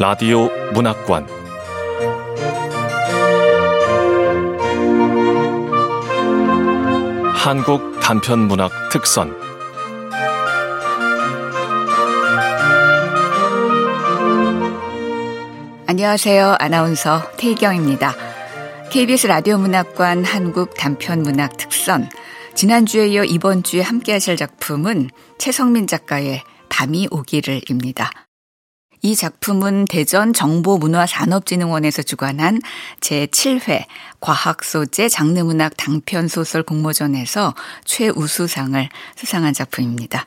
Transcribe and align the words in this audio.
라디오 0.00 0.48
문학관 0.72 1.26
한국 7.34 8.00
단편 8.00 8.38
문학 8.48 8.72
특선 8.90 9.38
안녕하세요. 15.86 16.56
아나운서 16.58 17.30
태희경입니다. 17.36 18.14
KBS 18.90 19.26
라디오 19.26 19.58
문학관 19.58 20.24
한국 20.24 20.72
단편 20.76 21.20
문학 21.20 21.58
특선 21.58 22.08
지난주에 22.54 23.08
이어 23.08 23.24
이번 23.24 23.62
주에 23.62 23.82
함께 23.82 24.12
하실 24.12 24.38
작품은 24.38 25.10
최성민 25.36 25.86
작가의 25.86 26.42
밤이 26.70 27.08
오기를입니다. 27.10 28.29
이 29.02 29.16
작품은 29.16 29.86
대전 29.86 30.32
정보문화산업진흥원에서 30.32 32.02
주관한 32.02 32.60
제7회 33.00 33.86
과학소재 34.20 35.08
장르문학 35.08 35.76
단편소설 35.76 36.62
공모전에서 36.62 37.54
최우수상을 37.84 38.88
수상한 39.16 39.54
작품입니다. 39.54 40.26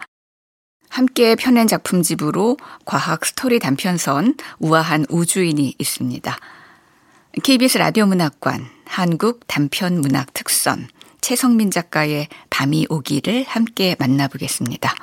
함께 0.90 1.36
펴낸 1.36 1.68
작품집으로 1.68 2.58
과학 2.86 3.26
스토리 3.26 3.60
단편선 3.60 4.36
우아한 4.60 5.06
우주인이 5.10 5.76
있습니다. 5.78 6.38
KBS 7.42 7.80
라디오 7.80 8.06
문학관 8.06 8.70
한국 8.86 9.48
단편 9.48 10.02
문학 10.02 10.34
특선 10.34 10.88
최성민 11.22 11.72
작가의 11.72 12.28
밤이 12.50 12.86
오기를 12.90 13.46
함께 13.48 13.96
만나보겠습니다. 13.98 14.94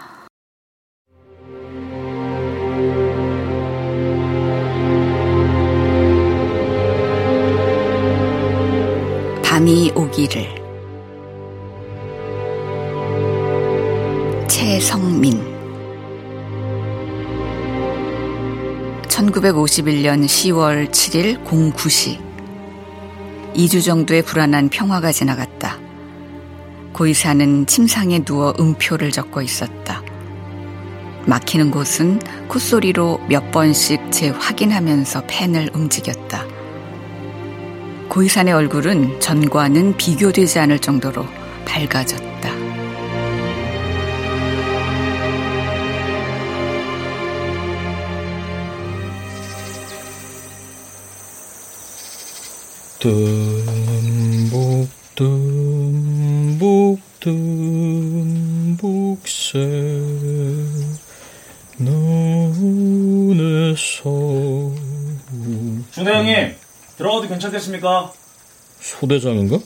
밤이 9.61 9.93
오기를 9.95 10.49
최성민 14.49 15.39
1951년 19.07 20.25
10월 20.25 20.91
7일 20.91 21.45
09시 21.45 22.19
2주 23.55 23.85
정도의 23.85 24.23
불안한 24.23 24.71
평화가 24.71 25.13
지나갔다. 25.13 25.79
고의사는 26.95 27.67
침상에 27.67 28.25
누워 28.25 28.55
음표를 28.59 29.11
적고 29.11 29.43
있었다. 29.43 30.03
막히는 31.27 31.71
곳은 31.71 32.21
콧소리로 32.49 33.21
몇 33.29 33.51
번씩 33.51 34.11
재확인하면서 34.11 35.25
펜을 35.27 35.69
움직였다. 35.75 36.60
고이산의 38.11 38.53
얼굴은 38.53 39.21
전과는 39.21 39.97
비교되지 39.97 40.59
않을 40.59 40.81
정도로 40.81 41.25
밝아졌다. 41.65 42.51
듬북 52.99 54.89
듬북 55.15 56.99
듬북새 57.21 58.81
눈에서 61.79 62.81
중대 65.93 66.13
형님 66.13 66.60
들어가도 67.01 67.29
괜찮겠습니까? 67.29 68.13
소대장인가? 68.79 69.59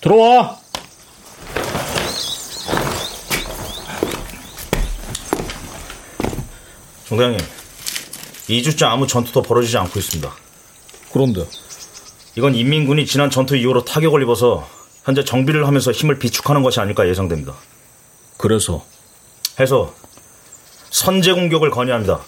들어와! 0.00 0.58
중대 7.04 7.24
형님 7.24 7.40
2주째 8.48 8.84
아무 8.84 9.06
전투도 9.06 9.42
벌어지지 9.42 9.76
않고 9.76 9.98
있습니다. 9.98 10.34
그런데 11.12 11.44
이건 12.36 12.54
인민군이 12.54 13.04
지난 13.04 13.28
전투 13.28 13.54
이후로 13.54 13.84
타격을 13.84 14.22
입어서 14.22 14.66
현재 15.04 15.22
정비를 15.24 15.66
하면서 15.66 15.92
힘을 15.92 16.18
비축하는 16.18 16.62
것이 16.62 16.80
아닐까 16.80 17.06
예상됩니다. 17.06 17.54
그래서 18.38 18.82
해서 19.60 19.94
선제 20.88 21.34
공격을 21.34 21.70
건의합니다. 21.70 22.22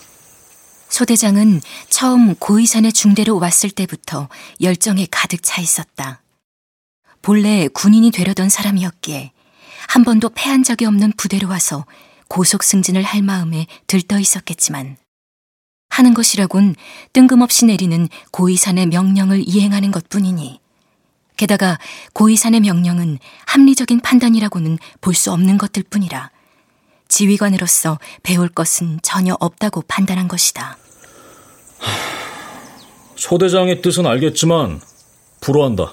소대장은 0.95 1.61
처음 1.89 2.37
고이산의 2.37 2.93
중대로 2.93 3.41
왔을 3.41 3.69
때부터 3.69 4.29
열정에 4.61 5.09
가득 5.11 5.41
차 5.43 5.61
있었다. 5.61 6.23
본래 7.21 7.67
군인이 7.67 8.13
되려던 8.13 8.49
사람이었기에 8.49 9.33
한 9.89 10.05
번도 10.05 10.31
패한 10.37 10.63
적이 10.63 10.85
없는 10.85 11.15
부대로 11.17 11.49
와서 11.49 11.85
고속 12.29 12.63
승진을 12.63 13.03
할 13.03 13.23
마음에 13.23 13.67
들떠 13.89 14.21
있었겠지만 14.21 14.97
하는 15.89 16.15
것이라곤 16.15 16.77
뜬금없이 17.13 17.65
내리는 17.65 18.09
고이산의 18.31 18.87
명령을 18.87 19.43
이행하는 19.49 19.91
것 19.91 20.09
뿐이니 20.09 20.61
게다가 21.37 21.77
고이산의 22.13 22.61
명령은 22.61 23.19
합리적인 23.47 23.99
판단이라고는 23.99 24.79
볼 25.01 25.15
수 25.15 25.33
없는 25.33 25.59
것들 25.59 25.83
뿐이라 25.91 26.31
지휘관으로서 27.09 27.99
배울 28.23 28.49
것은 28.49 29.01
전혀 29.03 29.37
없다고 29.41 29.83
판단한 29.89 30.29
것이다. 30.29 30.79
소대장의 33.17 33.83
뜻은 33.83 34.07
알겠지만 34.07 34.81
불허한다. 35.41 35.93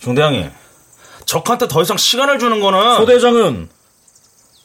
중대장님, 0.00 0.50
적한테 1.26 1.68
더 1.68 1.82
이상 1.82 1.96
시간을 1.96 2.38
주는 2.38 2.60
거는 2.60 2.96
소대장은 2.96 3.68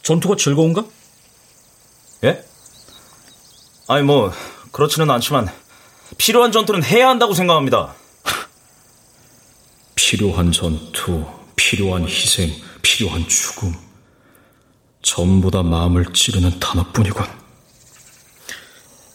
전투가 0.01 0.35
즐거운가? 0.35 0.85
예? 2.23 2.43
아니 3.87 4.03
뭐 4.03 4.31
그렇지는 4.71 5.09
않지만 5.11 5.47
필요한 6.17 6.51
전투는 6.51 6.83
해야 6.83 7.09
한다고 7.09 7.33
생각합니다. 7.33 7.93
필요한 9.95 10.51
전투, 10.51 11.25
필요한 11.55 12.07
희생, 12.07 12.51
필요한 12.81 13.27
죽음. 13.27 13.73
전부 15.01 15.51
다 15.51 15.61
마음을 15.61 16.05
찌르는 16.13 16.59
단어뿐이군. 16.59 17.44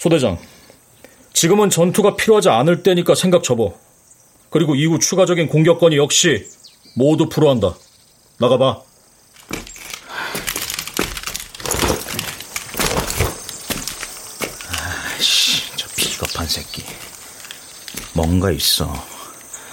소대장, 0.00 0.38
지금은 1.34 1.68
전투가 1.68 2.16
필요하지 2.16 2.48
않을 2.48 2.82
때니까 2.82 3.14
생각 3.14 3.42
접어. 3.42 3.74
그리고 4.48 4.74
이후 4.74 4.98
추가적인 4.98 5.48
공격권이 5.48 5.98
역시 5.98 6.48
모두 6.96 7.28
불허한다. 7.28 7.74
나가봐. 8.38 8.80
아이씨, 15.18 15.70
저 15.76 15.86
비겁한 15.94 16.46
새끼. 16.46 16.82
뭔가 18.14 18.50
있어. 18.52 18.90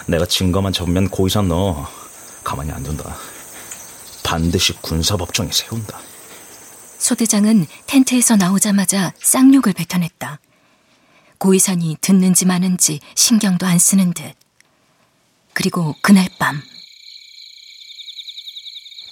내가 0.08 0.26
증거만 0.26 0.74
잡으면 0.74 1.08
고의산 1.08 1.48
너 1.48 1.88
가만히 2.44 2.74
안 2.74 2.84
둔다. 2.84 3.16
반드시 4.24 4.74
군사법정에 4.82 5.52
세운다. 5.54 6.02
소대장은 6.98 7.68
텐트에서 7.86 8.36
나오자마자 8.36 9.14
쌍욕을 9.20 9.74
뱉어냈다. 9.74 10.40
고이산이 11.38 11.98
듣는지 12.02 12.46
마는지 12.46 13.00
신경도 13.16 13.66
안 13.66 13.80
쓰는 13.80 14.14
듯. 14.14 14.34
그리고 15.54 15.96
그날 16.02 16.28
밤. 16.40 16.62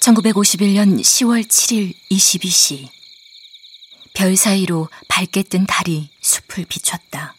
1951년 0.00 1.00
10월 1.00 1.46
7일 1.46 1.94
22시. 2.10 2.88
별 4.14 4.36
사이로 4.36 4.88
밝게 5.08 5.42
뜬 5.44 5.66
달이 5.66 6.08
숲을 6.20 6.64
비췄다. 6.66 7.34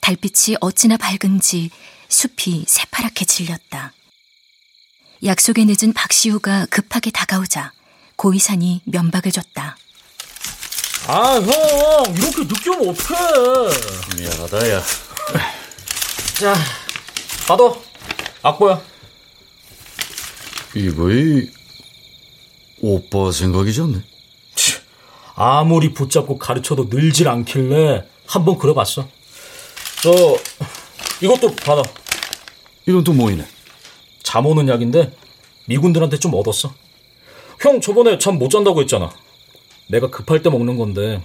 달빛이 0.00 0.56
어찌나 0.60 0.96
밝은지 0.96 1.70
숲이 2.08 2.64
새파랗게 2.66 3.24
질렸다. 3.24 3.92
약속에 5.24 5.64
늦은 5.64 5.92
박시우가 5.94 6.66
급하게 6.66 7.10
다가오자 7.10 7.72
고이산이 8.16 8.82
면박을 8.84 9.32
줬다. 9.32 9.76
아, 11.06 11.34
형, 11.34 12.14
이렇게 12.16 12.44
늦게 12.44 12.70
오면 12.70 12.88
어떡해. 12.90 14.16
미안하다, 14.16 14.70
야. 14.70 14.82
자, 16.38 16.54
받아. 17.46 17.74
악보야. 18.42 18.80
이거이 20.74 21.50
오빠 22.80 23.30
생각이지 23.30 23.80
않네. 23.82 24.02
아무리 25.36 25.92
붙잡고 25.92 26.38
가르쳐도 26.38 26.88
늘질 26.90 27.28
않길래 27.28 28.04
한번 28.26 28.58
그려봤어. 28.58 29.06
저, 30.02 30.10
이것도 31.20 31.54
받아. 31.56 31.82
이건 32.86 33.04
또 33.04 33.12
뭐이네? 33.12 33.46
잠 34.22 34.46
오는 34.46 34.68
약인데 34.68 35.14
미군들한테 35.66 36.18
좀 36.18 36.34
얻었어. 36.34 36.74
형 37.64 37.80
저번에 37.80 38.18
잠 38.18 38.38
못 38.38 38.50
잔다고 38.50 38.82
했잖아. 38.82 39.10
내가 39.88 40.10
급할 40.10 40.42
때 40.42 40.50
먹는 40.50 40.76
건데 40.76 41.22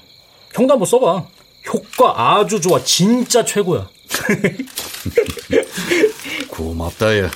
형도 0.56 0.74
한번 0.74 0.86
써봐. 0.86 1.28
효과 1.68 2.38
아주 2.40 2.62
좋아. 2.62 2.82
진짜 2.82 3.44
최고야. 3.44 3.90
고맙다, 6.50 7.20
야. 7.20 7.30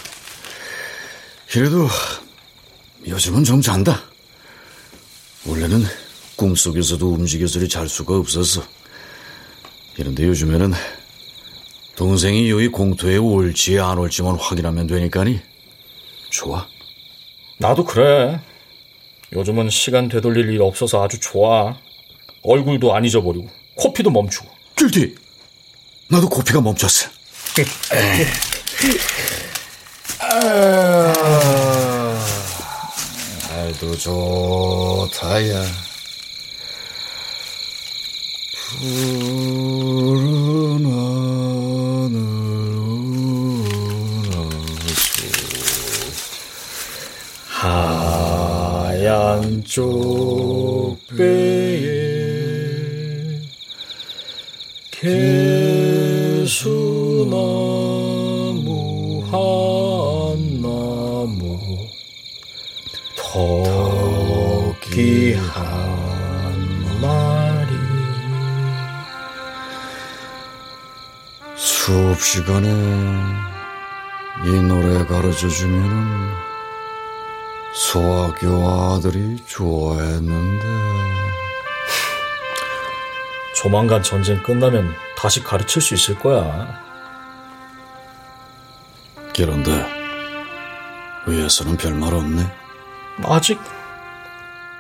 그래도 1.50 1.88
요즘은 3.06 3.44
좀 3.44 3.62
잔다. 3.62 4.04
원래는 5.46 5.84
꿈속에서도 6.38 7.06
움직여서리 7.06 7.68
잘 7.68 7.90
수가 7.90 8.16
없었어. 8.18 8.64
그런데 9.96 10.26
요즘에는 10.26 10.72
동생이 11.98 12.50
여기 12.50 12.70
공터에 12.70 13.18
올지 13.18 13.78
안 13.80 13.98
올지만 13.98 14.38
확인하면 14.40 14.88
되니까니 14.88 15.42
좋아. 16.32 16.66
나도 17.60 17.84
그래. 17.84 18.40
요즘은 19.36 19.72
시간 19.72 20.10
되돌릴 20.10 20.50
일 20.50 20.62
없어서 20.62 21.04
아주 21.04 21.20
좋아. 21.20 21.76
얼굴도 22.44 22.96
안 22.96 23.04
잊어버리고 23.04 23.50
코피도 23.76 24.12
멈추고. 24.12 24.48
길티, 24.76 25.16
나도 26.10 26.30
코피가 26.30 26.62
멈췄어. 26.62 27.10
날도 33.50 33.98
좋다, 33.98 35.50
야. 35.50 35.66
푸른 38.80 40.86
하얀 49.34 49.64
쪽배에 49.64 51.10
개수나무 54.92 55.24
한 59.32 60.62
나무 60.62 61.60
토끼 64.78 65.34
한 65.34 66.54
마리 67.02 67.74
수업 71.56 72.22
시간에 72.22 72.70
이 74.46 74.52
노래 74.62 75.04
가르쳐 75.06 75.48
주면은 75.48 76.43
소학교 77.74 78.48
아들이 78.70 79.38
좋아했는데 79.48 80.66
조만간 83.56 84.04
전쟁 84.04 84.42
끝나면 84.44 84.94
다시 85.18 85.42
가르칠 85.42 85.81
수 85.81 85.94
있을 85.94 86.20
거야. 86.20 86.81
그런데 89.36 89.72
위에서는 91.25 91.78
별말 91.78 92.14
없네. 92.14 92.52
아직 93.24 93.60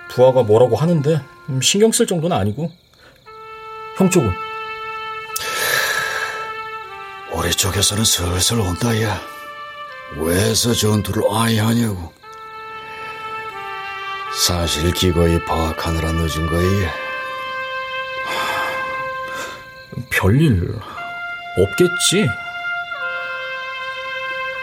부하가 0.09 0.43
뭐라고 0.43 0.75
하는데 0.75 1.21
음, 1.49 1.61
신경 1.61 1.91
쓸 1.91 2.05
정도는 2.05 2.35
아니고. 2.35 2.71
형 3.97 4.09
쪽은? 4.09 4.31
우리 7.31 7.51
쪽에서는 7.51 8.03
슬슬 8.03 8.59
온다, 8.59 9.01
야. 9.01 9.19
왜서 10.17 10.73
전투를 10.73 11.23
아예 11.31 11.59
하냐고. 11.59 12.13
사실 14.35 14.91
기거이 14.91 15.43
파악하느라 15.45 16.11
늦은 16.11 16.47
거야. 16.47 16.93
별일 20.09 20.75
없겠지. 21.57 22.27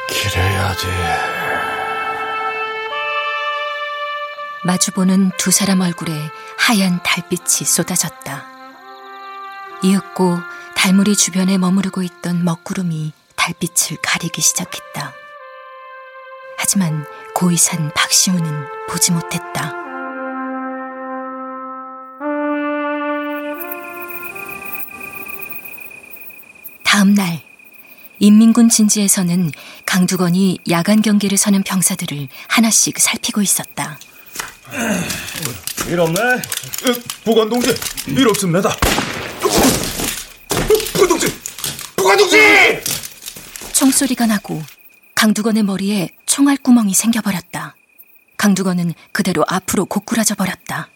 그래야 0.08 0.74
돼. 0.74 0.88
마주보는 4.64 5.30
두 5.38 5.50
사람 5.50 5.80
얼굴에 5.80 6.12
하얀 6.58 7.00
달빛이 7.02 7.64
쏟아졌다. 7.64 8.44
이윽고 9.82 10.38
달무리 10.76 11.16
주변에 11.16 11.56
머무르고 11.56 12.02
있던 12.02 12.44
먹구름이 12.44 13.12
달빛을 13.36 13.98
가리기 14.02 14.42
시작했다. 14.42 15.14
하지만 16.58 17.06
고이 17.40 17.56
산 17.56 17.90
박시우는 17.94 18.66
보지 18.86 19.12
못했다. 19.12 19.72
다음 26.84 27.14
날 27.14 27.40
인민군 28.18 28.68
진지에서는 28.68 29.52
강두건이 29.86 30.58
야간 30.68 31.00
경계를 31.00 31.38
서는 31.38 31.62
병사들을 31.62 32.28
하나씩 32.46 32.98
살피고 32.98 33.40
있었다. 33.40 33.98
일 35.88 35.98
없네. 35.98 36.20
부관 37.24 37.48
동지, 37.48 37.74
일 38.08 38.28
없습니다. 38.28 38.76
부관 40.92 41.08
동지, 41.08 41.34
부관 41.96 42.18
동지! 42.18 42.36
총소리가 43.72 44.26
나고 44.26 44.62
강두건의 45.14 45.62
머리에 45.62 46.10
총알 46.30 46.56
구멍이 46.58 46.94
생겨버렸다. 46.94 47.74
강두건은 48.36 48.94
그대로 49.10 49.44
앞으로 49.48 49.84
고꾸라져 49.84 50.36
버렸다. 50.36 50.88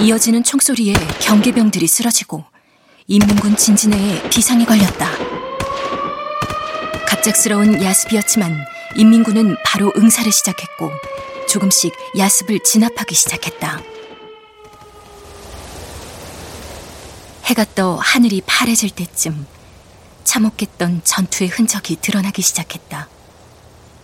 이어지는 0.00 0.44
총소리에 0.44 0.92
경계병들이 1.22 1.86
쓰러지고 1.86 2.44
인민군 3.06 3.56
진진해에 3.56 4.28
비상이 4.28 4.66
걸렸다. 4.66 5.08
갑작스러운 7.06 7.82
야습이었지만 7.82 8.54
인민군은 8.96 9.56
바로 9.64 9.90
응사를 9.96 10.30
시작했고 10.30 10.90
조금씩 11.48 11.94
야습을 12.18 12.60
진압하기 12.64 13.14
시작했다. 13.14 13.80
해가 17.44 17.64
떠 17.74 17.96
하늘이 17.96 18.42
파래질 18.44 18.90
때쯤 18.90 19.53
참혹했던 20.24 21.02
전투의 21.04 21.50
흔적이 21.50 21.96
드러나기 22.00 22.42
시작했다. 22.42 23.08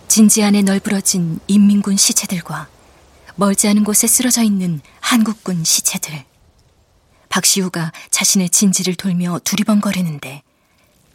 진지 0.07 0.43
안에 0.43 0.61
널브러진 0.61 1.39
인민군 1.47 1.97
시체들과 1.97 2.67
멀지 3.35 3.67
않은 3.67 3.83
곳에 3.83 4.07
쓰러져 4.07 4.43
있는 4.43 4.81
한국군 4.99 5.63
시체들. 5.63 6.23
박시우가 7.29 7.91
자신의 8.09 8.49
진지를 8.49 8.95
돌며 8.95 9.39
두리번거리는데 9.43 10.43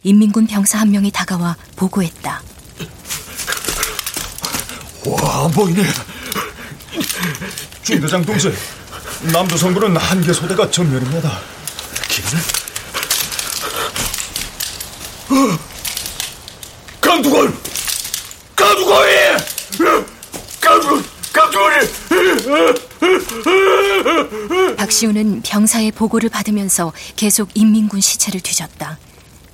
인민군 0.03 0.47
병사 0.47 0.79
한 0.79 0.91
명이 0.91 1.11
다가와 1.11 1.55
보고했다. 1.75 2.41
와, 5.05 5.45
안 5.45 5.51
보이네. 5.51 5.83
중대장 7.83 8.25
동지, 8.25 8.51
남조선군은 9.31 9.95
한 9.95 10.21
개 10.21 10.33
소대가 10.33 10.69
전멸입니다. 10.69 11.39
기분을? 12.09 12.43
강두건! 17.01 17.53
강두건이! 18.55 19.11
강두, 20.61 21.03
강두건이! 21.33 21.87
박시우는 24.77 25.41
병사의 25.41 25.91
보고를 25.91 26.29
받으면서 26.29 26.93
계속 27.17 27.49
인민군 27.55 27.99
시체를 27.99 28.39
뒤졌다. 28.39 28.97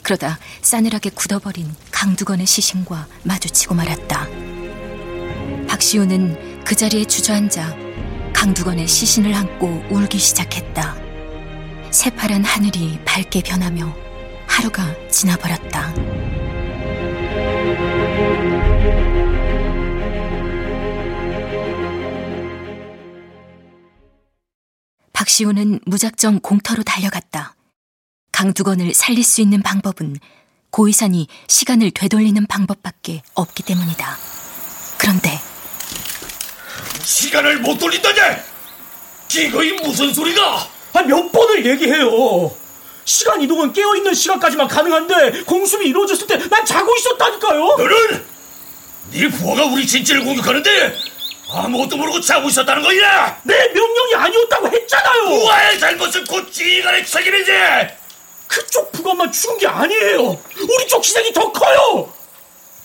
그러다 0.04 0.38
싸늘하게 0.62 1.10
굳어버린 1.10 1.74
강두건의 1.92 2.46
시신과 2.46 3.08
마주치고 3.24 3.74
말았다. 3.74 4.28
박시우는 5.68 6.64
그 6.66 6.76
자리에 6.76 7.06
주저앉아 7.06 7.76
강두건의 8.34 8.88
시신을 8.88 9.34
안고 9.34 9.86
울기 9.90 10.20
시작했다. 10.20 10.96
새파란 11.90 12.44
하늘이 12.44 13.00
밝게 13.06 13.42
변하며 13.42 14.03
하루가 14.54 14.86
지나버렸다. 15.10 15.92
박시우는 25.12 25.80
무작정 25.88 26.40
공터로 26.42 26.84
달려갔다. 26.84 27.56
강두건을 28.32 28.94
살릴 28.94 29.24
수 29.24 29.42
있는 29.42 29.64
방법은 29.64 30.18
고이산이 30.70 31.28
시간을 31.48 31.90
되돌리는 31.90 32.46
방법밖에 32.46 33.24
없기 33.34 33.64
때문이다. 33.64 34.18
그런데 35.00 35.40
시간을 37.02 37.60
못 37.62 37.80
돌린다냐? 37.80 38.38
이거이 39.36 39.72
무슨 39.82 40.14
소리가? 40.14 40.70
아, 40.94 41.02
몇 41.02 41.32
번을 41.32 41.66
얘기해요. 41.66 42.63
시간 43.06 43.42
이동은 43.42 43.74
깨어있는 43.74 44.14
시간까지만 44.14 44.68
가능한데 44.68 45.44
공습이 45.44 45.86
이루어졌을 45.88 46.28
때 46.28 46.38
난 46.50 46.66
자고 46.66 46.96
있었다니까요. 46.96 47.60
너는 47.78 48.26
네 49.12 49.28
부하가 49.30 49.66
우리 49.66 49.86
진지를 49.86 50.24
공격하는데 50.24 50.98
아무것도 51.52 51.98
모르고 51.98 52.20
자고 52.22 52.48
있었다는 52.50 52.82
거야! 52.82 53.40
내 53.44 53.54
명령이 53.74 54.16
아니었다고 54.16 54.68
했잖아요! 54.72 55.24
우아의 55.44 55.80
잘못은 55.80 56.26
곧 56.26 56.52
지휘관의 56.52 57.06
책임이지! 57.06 57.52
그쪽 58.48 58.92
부관만 58.92 59.32
죽은 59.32 59.58
게 59.60 59.68
아니에요! 59.68 60.22
우리 60.30 60.88
쪽 60.88 61.04
희생이 61.04 61.32
더 61.34 61.52
커요! 61.52 62.12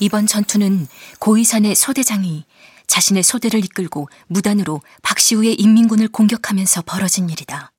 이번 0.00 0.26
전투는 0.26 0.86
고이산의 1.18 1.74
소대장이 1.74 2.44
자신의 2.86 3.22
소대를 3.22 3.64
이끌고 3.64 4.08
무단으로 4.26 4.82
박시우의 5.02 5.54
인민군을 5.54 6.08
공격하면서 6.08 6.82
벌어진 6.82 7.30
일이다. 7.30 7.72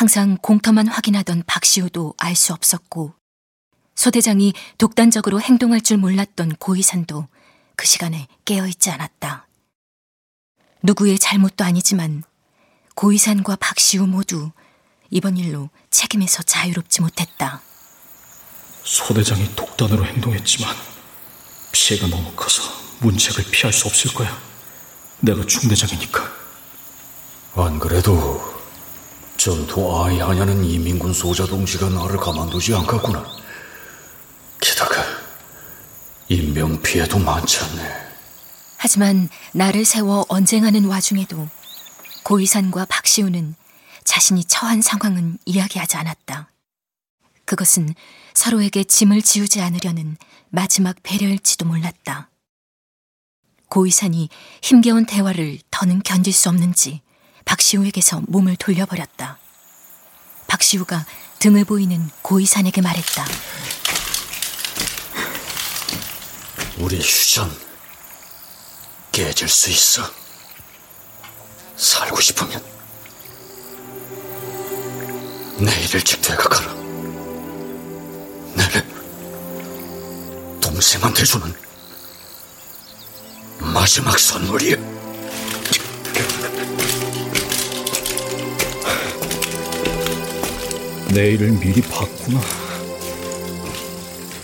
항상 0.00 0.38
공터만 0.40 0.88
확인하던 0.88 1.42
박시우도 1.46 2.14
알 2.16 2.34
수 2.34 2.54
없었고 2.54 3.12
소대장이 3.94 4.54
독단적으로 4.78 5.42
행동할 5.42 5.82
줄 5.82 5.98
몰랐던 5.98 6.56
고이산도 6.56 7.28
그 7.76 7.84
시간에 7.86 8.26
깨어있지 8.46 8.88
않았다. 8.88 9.46
누구의 10.82 11.18
잘못도 11.18 11.64
아니지만 11.64 12.22
고이산과 12.94 13.56
박시우 13.56 14.06
모두 14.06 14.52
이번 15.10 15.36
일로 15.36 15.68
책임에서 15.90 16.44
자유롭지 16.44 17.02
못했다. 17.02 17.60
소대장이 18.82 19.54
독단으로 19.54 20.06
행동했지만 20.06 20.74
피해가 21.72 22.06
너무 22.06 22.32
커서 22.32 22.62
문책을 23.00 23.50
피할 23.50 23.70
수 23.70 23.86
없을 23.86 24.14
거야. 24.14 24.34
내가 25.20 25.44
중대장이니까. 25.44 26.32
안 27.56 27.78
그래도 27.78 28.49
전투 29.42 30.04
아이 30.04 30.18
하냐는 30.18 30.62
이민군 30.62 31.14
소자 31.14 31.46
동지가 31.46 31.88
나를 31.88 32.18
가만두지 32.18 32.74
않겠구나. 32.74 33.24
게다가 34.60 35.02
인명 36.28 36.82
피해도 36.82 37.18
많지 37.18 37.58
않네. 37.60 37.90
하지만 38.76 39.30
나를 39.54 39.86
세워 39.86 40.26
언쟁하는 40.28 40.84
와중에도 40.84 41.48
고이산과 42.24 42.84
박시우는 42.84 43.54
자신이 44.04 44.44
처한 44.44 44.82
상황은 44.82 45.38
이야기하지 45.46 45.96
않았다. 45.96 46.50
그것은 47.46 47.94
서로에게 48.34 48.84
짐을 48.84 49.22
지우지 49.22 49.62
않으려는 49.62 50.18
마지막 50.50 50.96
배려일지도 51.02 51.64
몰랐다. 51.64 52.28
고이산이 53.70 54.28
힘겨운 54.60 55.06
대화를 55.06 55.60
더는 55.70 56.02
견딜 56.02 56.34
수 56.34 56.50
없는지 56.50 57.00
박시우에게서 57.50 58.22
몸을 58.28 58.54
돌려버렸다. 58.54 59.36
박시우가 60.46 61.04
등을 61.40 61.64
보이는 61.64 62.08
고이산에게 62.22 62.80
말했다. 62.80 63.26
우리 66.78 67.00
휴전 67.00 67.50
깨질 69.10 69.48
수 69.48 69.68
있어. 69.70 70.08
살고 71.76 72.20
싶으면 72.20 72.64
내일 75.58 75.92
일찍 75.92 76.22
되가가라. 76.22 76.72
내래 78.54 78.86
동생한테 80.60 81.24
주는 81.24 81.52
마지막 83.58 84.16
선물이야. 84.20 84.99
내일을 91.12 91.50
미리 91.58 91.80
봤구나. 91.82 92.40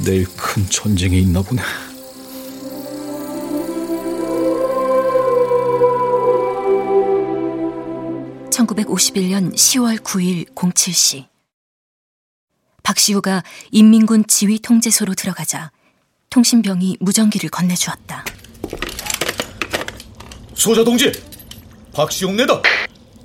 내일 0.05 0.27
큰 0.37 0.69
전쟁이 0.69 1.21
있나 1.21 1.41
보네. 1.41 1.63
(1951년 8.51 9.55
10월 9.55 9.99
9일 9.99 10.53
07시) 10.55 11.29
박시우가 12.83 13.45
인민군 13.71 14.27
지휘 14.27 14.59
통제소로 14.59 15.15
들어가자 15.15 15.71
통신병이 16.31 16.97
무전기를 17.01 17.49
건네주었다. 17.51 18.25
소자 20.55 20.83
동지, 20.83 21.13
박시용내다. 21.95 22.61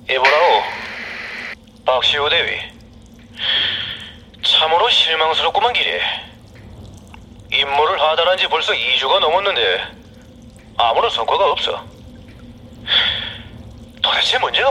이보라오, 0.08 0.62
박시호 1.84 2.28
대위. 2.28 2.71
참으로 4.62 4.88
실망스럽구만 4.90 5.72
길이. 5.72 6.00
임무를 7.52 8.00
하달한 8.00 8.38
지 8.38 8.46
벌써 8.46 8.72
2주가 8.72 9.18
넘었는데 9.18 9.84
아무런 10.78 11.10
성과가 11.10 11.50
없어. 11.50 11.84
도대체 14.00 14.38
문제가? 14.38 14.70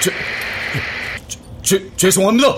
제, 0.00 0.10
제, 1.62 1.96
죄송합니다. 1.96 2.48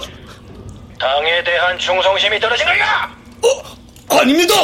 당에 1.00 1.42
대한 1.42 1.76
충성심이 1.80 2.38
떨어진 2.38 2.64
거야! 2.66 3.12
어, 3.42 4.16
아닙니다. 4.20 4.54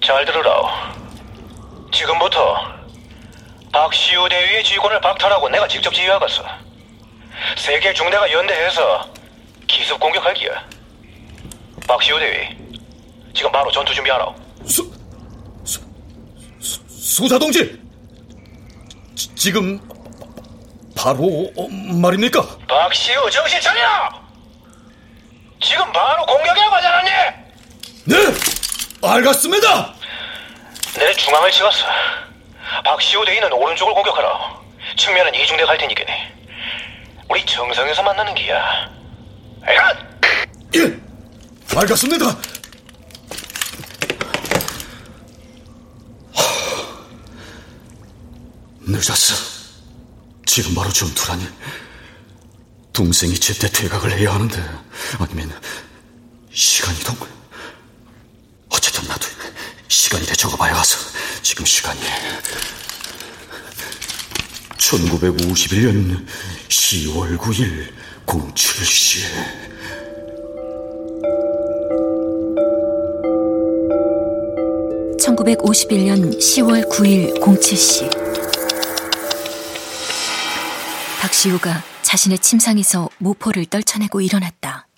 잘 0.00 0.24
들으라오. 0.24 0.68
지금부터 1.90 2.72
박시우 3.72 4.28
대위의 4.28 4.62
지휘권을 4.62 5.00
박탈하고 5.00 5.48
내가 5.48 5.66
직접 5.66 5.92
지휘하겠어. 5.92 6.44
세계 7.56 7.92
중대가 7.92 8.30
연대해서 8.30 9.12
기습 9.66 9.98
공격할 9.98 10.34
기야. 10.34 10.64
박시우 11.86 12.18
대위, 12.18 12.48
지금 13.34 13.50
바로 13.50 13.70
전투 13.70 13.92
준비하라오. 13.94 14.34
소, 14.66 14.84
소, 15.64 15.80
소, 16.60 16.80
소자 16.88 17.38
동지, 17.38 17.80
지, 19.14 19.34
지금 19.34 19.80
바로 20.96 21.50
어, 21.56 21.68
말입니까? 21.68 22.58
박시우 22.68 23.30
정신 23.30 23.60
차려! 23.60 24.22
지금 25.60 25.90
바로 25.92 26.24
하지 26.72 26.86
않았니? 26.86 27.10
네, 28.04 28.16
알겠습니다. 29.02 29.94
내 30.98 31.12
중앙을 31.14 31.50
찍었어. 31.50 31.86
박시우 32.84 33.24
대위는 33.24 33.52
오른쪽을 33.52 33.94
공격하라. 33.94 34.60
측면은 34.96 35.34
이중대 35.34 35.64
갈 35.64 35.78
테니까네. 35.78 36.31
우리 37.32 37.42
정상에서 37.46 38.02
만나는 38.02 38.34
기야. 38.34 38.62
알겠? 39.62 39.96
예, 40.76 41.78
알겠습니다. 41.78 42.26
늦었어. 48.80 49.34
지금 50.44 50.74
바로 50.74 50.92
전투라니. 50.92 51.48
동생이 52.92 53.32
제때 53.40 53.66
퇴각을 53.70 54.12
해야 54.12 54.34
하는데 54.34 54.62
아니면 55.18 55.58
시간 56.52 56.94
이동? 56.96 57.16
어쨌든 58.68 59.08
나도 59.08 59.26
시간이래 59.88 60.34
적어봐야 60.34 60.74
가서 60.74 60.98
지금 61.40 61.64
시간이 61.64 61.98
1951년 64.82 66.26
10월 66.68 67.38
9일 67.38 67.92
07시 68.26 69.22
(1951년 75.18 76.36
10월 76.36 76.90
9일 76.90 77.40
07시) 77.40 78.10
박시우가 81.20 81.82
자신의 82.02 82.40
침상에서 82.40 83.08
모포를 83.18 83.66
떨쳐내고 83.66 84.20
일어났다. 84.20 84.88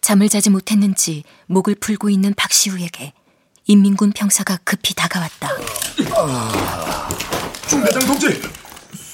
잠을 0.00 0.28
자지 0.28 0.50
못했는지 0.50 1.22
목을 1.46 1.76
풀고 1.76 2.10
있는 2.10 2.34
박시우에게 2.34 3.12
인민군 3.66 4.10
병사가 4.12 4.58
급히 4.64 4.94
다가왔다. 4.94 5.48
중대장 7.68 8.04
동지, 8.04 8.42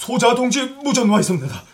소자 0.06 0.36
동지 0.36 0.62
무전 0.84 1.08
와 1.08 1.18
있습니다. 1.18 1.64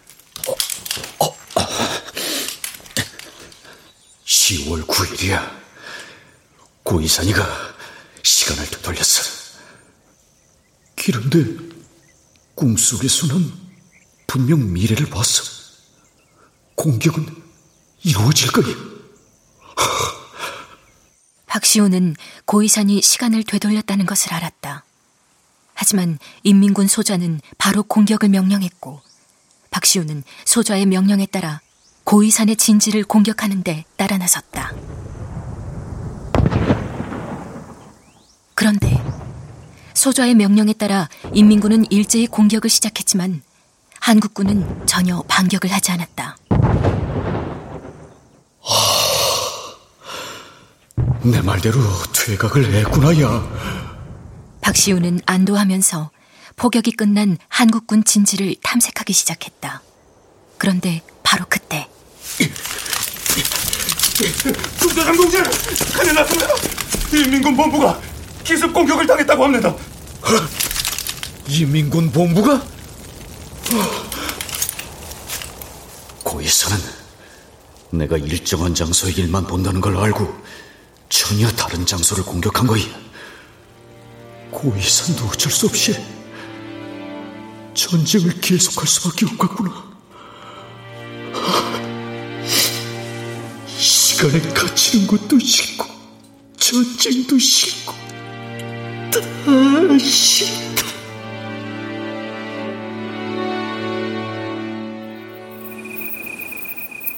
10월 4.24 4.86
9일이야. 4.86 5.60
고이산이가 6.82 7.46
시간을 8.22 8.70
되돌렸어. 8.70 9.22
그런데 10.96 11.44
꿈속에서는 12.54 13.52
분명 14.26 14.72
미래를 14.72 15.10
봤어. 15.10 15.42
공격은 16.74 17.26
이루어질 18.02 18.50
거야. 18.50 18.74
박시호는 21.44 22.16
고이산이 22.46 23.02
시간을 23.02 23.44
되돌렸다는 23.44 24.06
것을 24.06 24.32
알았다. 24.32 24.86
하지만 25.82 26.20
인민군 26.44 26.86
소좌는 26.86 27.40
바로 27.58 27.82
공격을 27.82 28.28
명령했고 28.28 29.00
박시호는 29.72 30.22
소좌의 30.44 30.86
명령에 30.86 31.26
따라 31.26 31.60
고이산의 32.04 32.54
진지를 32.54 33.02
공격하는데 33.02 33.84
따라 33.96 34.16
나섰다. 34.16 34.72
그런데 38.54 39.02
소좌의 39.94 40.36
명령에 40.36 40.72
따라 40.72 41.08
인민군은 41.32 41.90
일제히 41.90 42.28
공격을 42.28 42.70
시작했지만 42.70 43.42
한국군은 43.98 44.86
전혀 44.86 45.20
반격을 45.22 45.72
하지 45.72 45.90
않았다. 45.90 46.36
내 51.24 51.40
말대로 51.42 51.80
퇴각을 52.12 52.72
했구나, 52.72 53.20
야. 53.20 53.81
박시우는 54.62 55.20
안도하면서 55.26 56.10
포격이 56.56 56.92
끝난 56.92 57.36
한국군 57.48 58.04
진지를 58.04 58.54
탐색하기 58.62 59.12
시작했다. 59.12 59.82
그런데 60.56 61.02
바로 61.22 61.44
그때 61.48 61.88
중대장 64.78 65.16
동지! 65.16 65.36
큰일 65.38 66.14
났습니다! 66.14 66.54
인민군 67.12 67.56
본부가 67.56 68.00
기습 68.44 68.72
공격을 68.72 69.06
당했다고 69.06 69.44
합니다. 69.44 69.74
인민군 71.48 72.10
본부가? 72.10 72.62
고의사는 76.22 76.78
내가 77.90 78.16
일정한 78.16 78.74
장소에 78.74 79.10
일만 79.12 79.46
본다는 79.46 79.80
걸 79.80 79.96
알고 79.96 80.32
전혀 81.08 81.50
다른 81.50 81.84
장소를 81.84 82.24
공격한 82.24 82.66
거야. 82.66 82.82
고의사도 84.52 85.26
어쩔 85.26 85.50
수 85.50 85.66
없이 85.66 85.96
전쟁을 87.74 88.40
계속할 88.40 88.86
수밖에 88.86 89.26
없겠구나. 89.26 89.90
시간에 93.66 94.38
갇히는 94.54 95.06
것도 95.08 95.38
싫고 95.38 95.86
전쟁도 96.58 97.38
싫고 97.38 97.92
다 99.10 99.98
싫다. 99.98 100.82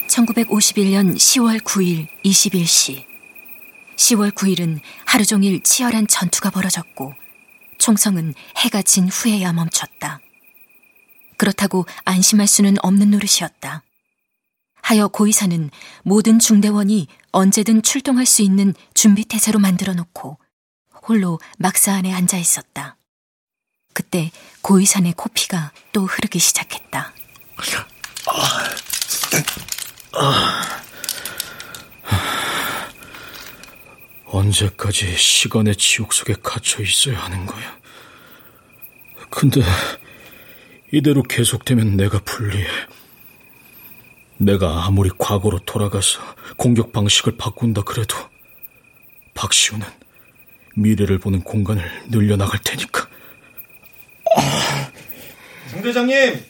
1951년 0.08 1.16
10월 1.16 1.60
9일 1.60 2.06
21시. 2.24 3.04
10월 3.96 4.30
9일은 4.30 4.80
하루 5.04 5.24
종일 5.24 5.62
치열한 5.62 6.06
전투가 6.06 6.50
벌어졌고 6.50 7.23
총성은 7.84 8.32
해가 8.56 8.80
진 8.80 9.10
후에야 9.10 9.52
멈췄다. 9.52 10.18
그렇다고 11.36 11.84
안심할 12.06 12.46
수는 12.46 12.76
없는 12.80 13.10
노릇이었다. 13.10 13.82
하여 14.80 15.08
고의사는 15.08 15.70
모든 16.02 16.38
중대원이 16.38 17.08
언제든 17.32 17.82
출동할 17.82 18.24
수 18.24 18.40
있는 18.40 18.72
준비태세로 18.94 19.58
만들어 19.58 19.92
놓고 19.92 20.38
홀로 21.06 21.38
막사 21.58 21.92
안에 21.92 22.10
앉아 22.10 22.38
있었다. 22.38 22.96
그때 23.92 24.30
고의산의 24.62 25.12
코피가 25.12 25.72
또 25.92 26.06
흐르기 26.06 26.38
시작했다. 26.38 27.12
언제까지 34.34 35.16
시간의 35.16 35.76
지옥 35.76 36.12
속에 36.12 36.34
갇혀 36.42 36.82
있어야 36.82 37.18
하는 37.20 37.46
거야? 37.46 37.78
근데 39.30 39.60
이대로 40.92 41.22
계속되면 41.22 41.96
내가 41.96 42.18
불리해. 42.20 42.66
내가 44.38 44.86
아무리 44.86 45.10
과거로 45.16 45.60
돌아가서 45.60 46.20
공격 46.56 46.92
방식을 46.92 47.36
바꾼다 47.36 47.82
그래도 47.82 48.16
박시우는 49.34 49.86
미래를 50.74 51.18
보는 51.18 51.42
공간을 51.42 52.08
늘려나갈 52.10 52.58
테니까. 52.64 53.08
중대장님, 55.70 56.44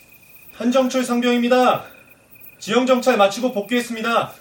한정철 0.55 1.05
상병입니다. 1.05 1.85
지형 2.59 2.87
정찰 2.87 3.19
마치고 3.19 3.53
복귀했습니다. 3.53 4.33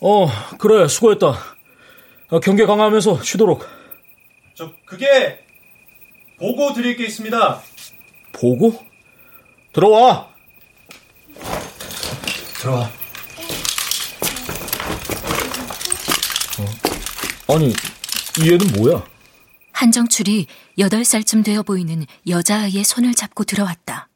어, 0.00 0.28
그래, 0.58 0.88
수고했다. 0.88 1.57
아, 2.30 2.40
경계 2.40 2.66
강화하면서 2.66 3.22
쉬도록. 3.22 3.64
저, 4.54 4.70
그게, 4.84 5.46
보고 6.38 6.74
드릴 6.74 6.96
게 6.96 7.04
있습니다. 7.06 7.62
보고? 8.32 8.84
들어와! 9.72 10.28
들어와. 12.60 12.90
어? 17.48 17.54
아니, 17.54 17.68
이 17.68 18.52
애는 18.52 18.72
뭐야? 18.76 19.06
한정출이 19.72 20.48
8살쯤 20.78 21.42
되어 21.42 21.62
보이는 21.62 22.04
여자아이의 22.28 22.84
손을 22.84 23.14
잡고 23.14 23.44
들어왔다. 23.44 24.10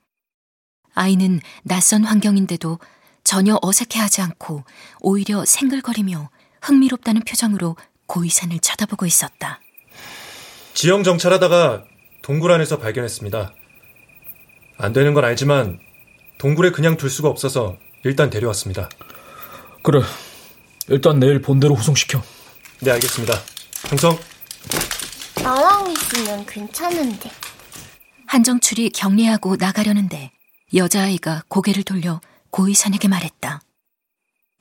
아이는 0.92 1.40
낯선 1.62 2.05
환경인데도 2.05 2.79
전혀 3.25 3.59
어색해하지 3.62 4.20
않고 4.20 4.64
오히려 5.01 5.46
생글거리며 5.46 6.29
흥미롭다는 6.61 7.22
표정으로 7.22 7.77
고이산을 8.12 8.59
쳐다보고 8.59 9.07
있었다. 9.07 9.61
지형 10.75 11.03
정찰하다가 11.03 11.85
동굴 12.20 12.53
안에서 12.53 12.79
발견했습니다. 12.79 13.55
안 14.77 14.92
되는 14.92 15.14
건 15.14 15.25
알지만 15.25 15.81
동굴에 16.37 16.72
그냥 16.72 16.98
둘 16.98 17.09
수가 17.09 17.29
없어서 17.31 17.79
일단 18.05 18.29
데려왔습니다. 18.29 18.90
그래. 19.83 20.03
일단 20.88 21.18
내일 21.20 21.40
본대로 21.40 21.75
후송시켜. 21.75 22.22
네, 22.81 22.90
알겠습니다. 22.90 23.35
형성. 23.88 24.18
나랑 25.42 25.90
있으면 25.90 26.44
괜찮은데. 26.44 27.31
한정출이 28.27 28.90
격리하고 28.90 29.57
나가려는데 29.57 30.33
여자아이가 30.75 31.44
고개를 31.48 31.83
돌려 31.83 32.20
고이산에게 32.51 33.09
말했다. 33.09 33.62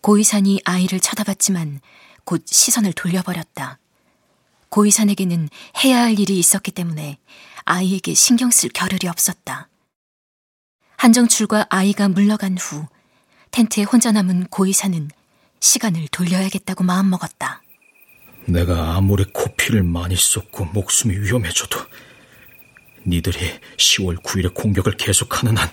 고이산이 0.02 0.62
아이를 0.64 1.00
쳐다봤지만 1.02 1.82
곧 2.24 2.44
시선을 2.46 2.94
돌려버렸다. 2.94 3.80
고이산에게는 4.70 5.50
해야 5.84 6.02
할 6.02 6.20
일이 6.20 6.40
있었기 6.40 6.72
때문에 6.72 7.18
아이에게 7.66 8.14
신경 8.14 8.52
쓸 8.52 8.70
겨를이 8.70 9.08
없었다. 9.08 9.70
한정출과 10.98 11.68
아이가 11.70 12.08
물러간 12.08 12.58
후 12.58 12.86
텐트에 13.52 13.84
혼자 13.84 14.12
남은 14.12 14.48
고이산은 14.48 15.10
시간을 15.60 16.08
돌려야겠다고 16.12 16.84
마음먹었다. 16.84 17.62
내가 18.46 18.96
아무리 18.96 19.26
코피를 19.26 19.84
많이 19.84 20.16
쏟고 20.16 20.66
목숨이 20.66 21.16
위험해져도 21.18 21.80
니들이 23.06 23.60
10월 23.78 24.22
9일에 24.24 24.54
공격을 24.54 24.98
계속하는 24.98 25.58
한 25.58 25.70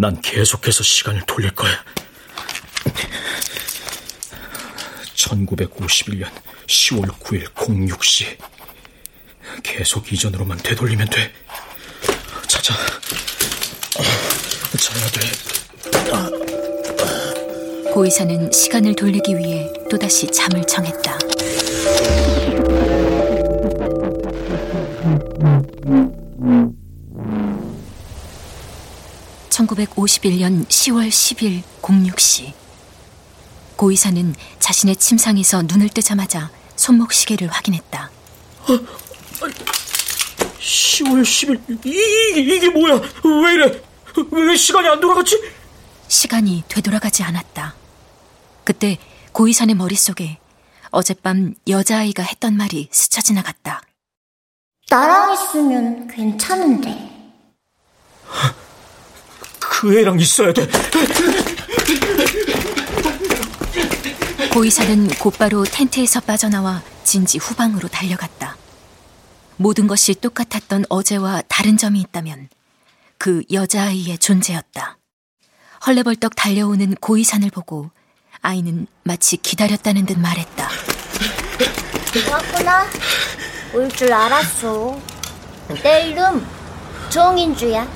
난 0.00 0.20
계속해서 0.20 0.84
시간을 0.84 1.22
돌릴 1.26 1.50
거야. 1.50 1.72
1951년 5.28 6.28
10월 6.66 7.08
9일 7.20 7.52
06시 7.54 8.36
계속 9.62 10.12
이전으로만 10.12 10.58
되돌리면 10.58 11.08
돼. 11.08 11.32
자자. 12.46 12.74
자야 14.78 15.06
돼. 15.10 15.20
고이사는 17.92 18.52
시간을 18.52 18.94
돌리기 18.94 19.36
위해 19.36 19.72
또다시 19.90 20.30
잠을 20.30 20.64
청했다. 20.66 21.18
1951년 29.48 30.66
10월 30.68 31.08
10일 31.08 31.62
06시 31.82 32.67
고이사는 33.78 34.34
자신의 34.58 34.96
침상에서 34.96 35.62
눈을 35.62 35.88
뜨자마자 35.88 36.50
손목 36.74 37.12
시계를 37.12 37.46
확인했다. 37.46 38.10
어, 38.62 38.78
10월 40.60 41.22
10일 41.22 41.86
이, 41.86 42.54
이게 42.56 42.68
뭐야? 42.70 42.94
왜 43.44 43.54
이래? 43.54 43.82
왜 44.32 44.56
시간이 44.56 44.88
안 44.88 45.00
돌아갔지? 45.00 45.40
시간이 46.08 46.64
되돌아가지 46.68 47.22
않았다. 47.22 47.76
그때 48.64 48.98
고이산의 49.32 49.76
머릿속에 49.76 50.38
어젯밤 50.90 51.54
여자아이가 51.68 52.24
했던 52.24 52.56
말이 52.56 52.88
스쳐 52.90 53.20
지나갔다. 53.20 53.82
나랑 54.90 55.34
있으면 55.34 56.08
괜찮은데. 56.08 57.36
그 59.60 59.96
애랑 60.00 60.18
있어야 60.18 60.52
돼. 60.52 60.66
고이사는 64.46 65.08
곧바로 65.18 65.64
텐트에서 65.64 66.20
빠져나와 66.20 66.82
진지 67.02 67.38
후방으로 67.38 67.88
달려갔다. 67.88 68.56
모든 69.56 69.86
것이 69.88 70.14
똑같았던 70.14 70.84
어제와 70.88 71.42
다른 71.48 71.76
점이 71.76 72.00
있다면 72.00 72.48
그 73.18 73.42
여자아이의 73.52 74.18
존재였다. 74.18 74.98
헐레벌떡 75.86 76.36
달려오는 76.36 76.94
고이산을 76.94 77.50
보고 77.50 77.90
아이는 78.40 78.86
마치 79.02 79.36
기다렸다는 79.36 80.06
듯 80.06 80.18
말했다. 80.18 80.68
왔구나. 82.30 82.86
올 83.74 83.88
줄 83.90 84.12
알았어. 84.12 84.98
내 85.82 86.08
이름 86.08 86.46
정인주야. 87.10 87.86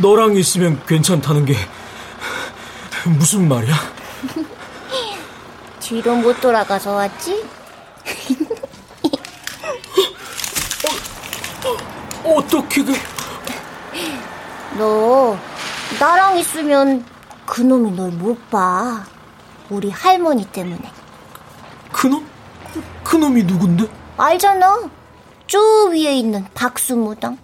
너랑 0.00 0.34
있으면 0.36 0.82
괜찮다는 0.86 1.44
게 1.44 1.54
무슨 3.06 3.46
말이야? 3.48 3.97
뒤로 5.80 6.16
못 6.16 6.40
돌아가서 6.40 6.92
왔지? 6.92 7.44
어, 12.24 12.30
어떻게 12.34 12.84
그... 12.84 12.92
너 14.76 15.36
나랑 15.98 16.38
있으면 16.38 17.04
그놈이 17.46 17.92
널 17.92 18.10
못 18.12 18.50
봐. 18.50 19.04
우리 19.70 19.90
할머니 19.90 20.44
때문에. 20.46 20.90
그놈? 21.92 22.26
그놈이 23.04 23.42
누군데? 23.44 23.86
알잖아. 24.16 24.90
저 25.46 25.58
위에 25.90 26.14
있는 26.16 26.46
박수무당. 26.54 27.38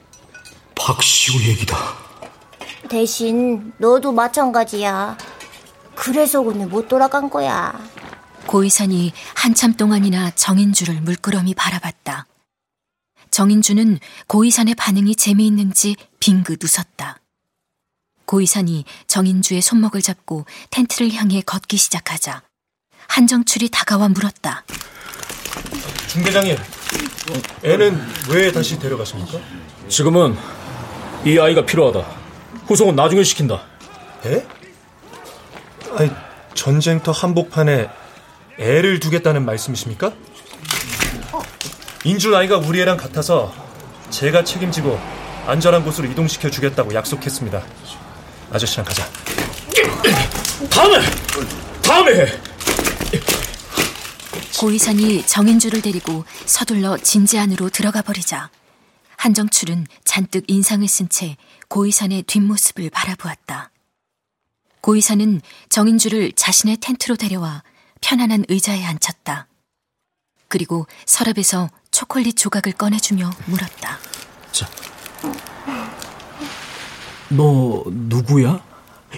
박시우 0.74 1.40
얘기다. 1.42 1.76
대신 2.88 3.72
너도 3.78 4.12
마찬가지야. 4.12 5.16
그래서 5.94 6.40
오늘 6.40 6.66
못 6.66 6.88
돌아간 6.88 7.30
거야. 7.30 7.72
고이산이 8.46 9.12
한참 9.34 9.74
동안이나 9.74 10.30
정인주를 10.32 11.00
물끄러미 11.00 11.54
바라봤다. 11.54 12.26
정인주는 13.30 13.98
고이산의 14.26 14.74
반응이 14.74 15.16
재미있는지 15.16 15.96
빙긋 16.20 16.62
웃었다. 16.62 17.18
고이산이 18.26 18.84
정인주의 19.06 19.60
손목을 19.60 20.02
잡고 20.02 20.46
텐트를 20.70 21.12
향해 21.14 21.40
걷기 21.40 21.76
시작하자 21.76 22.42
한정출이 23.08 23.70
다가와 23.70 24.08
물었다. 24.08 24.64
중대장님, 26.08 26.56
애는 27.64 28.00
왜 28.30 28.52
다시 28.52 28.78
데려가십니까? 28.78 29.38
지금은 29.88 30.36
이 31.24 31.38
아이가 31.38 31.64
필요하다. 31.64 32.06
후송은 32.66 32.94
나중에 32.94 33.24
시킨다. 33.24 33.62
애? 34.26 34.46
아니, 35.96 36.10
전쟁터 36.54 37.12
한복판에 37.12 37.88
애를 38.58 39.00
두겠다는 39.00 39.44
말씀이십니까? 39.44 40.12
인줄 42.04 42.34
아이가 42.34 42.58
우리 42.58 42.80
애랑 42.80 42.96
같아서 42.96 43.52
제가 44.10 44.44
책임지고 44.44 44.98
안전한 45.46 45.84
곳으로 45.84 46.06
이동시켜 46.08 46.50
주겠다고 46.50 46.94
약속했습니다. 46.94 47.62
아저씨랑 48.52 48.84
가자. 48.84 49.06
다음에! 50.70 50.98
다음에! 51.82 52.26
고이산이 54.60 55.26
정인주를 55.26 55.82
데리고 55.82 56.24
서둘러 56.46 56.96
진지 56.98 57.38
안으로 57.38 57.68
들어가 57.70 58.02
버리자 58.02 58.50
한정출은 59.16 59.86
잔뜩 60.04 60.44
인상을 60.46 60.86
쓴 60.88 61.08
채 61.08 61.36
고이산의 61.68 62.22
뒷모습을 62.22 62.90
바라보았다. 62.90 63.70
고이산은 64.84 65.40
정인주를 65.70 66.32
자신의 66.32 66.76
텐트로 66.76 67.16
데려와 67.16 67.62
편안한 68.02 68.44
의자에 68.50 68.84
앉혔다. 68.84 69.46
그리고 70.48 70.86
서랍에서 71.06 71.70
초콜릿 71.90 72.36
조각을 72.36 72.74
꺼내주며 72.74 73.30
물었다. 73.46 73.98
자, 74.52 74.68
너 77.30 77.82
누구야? 77.86 78.62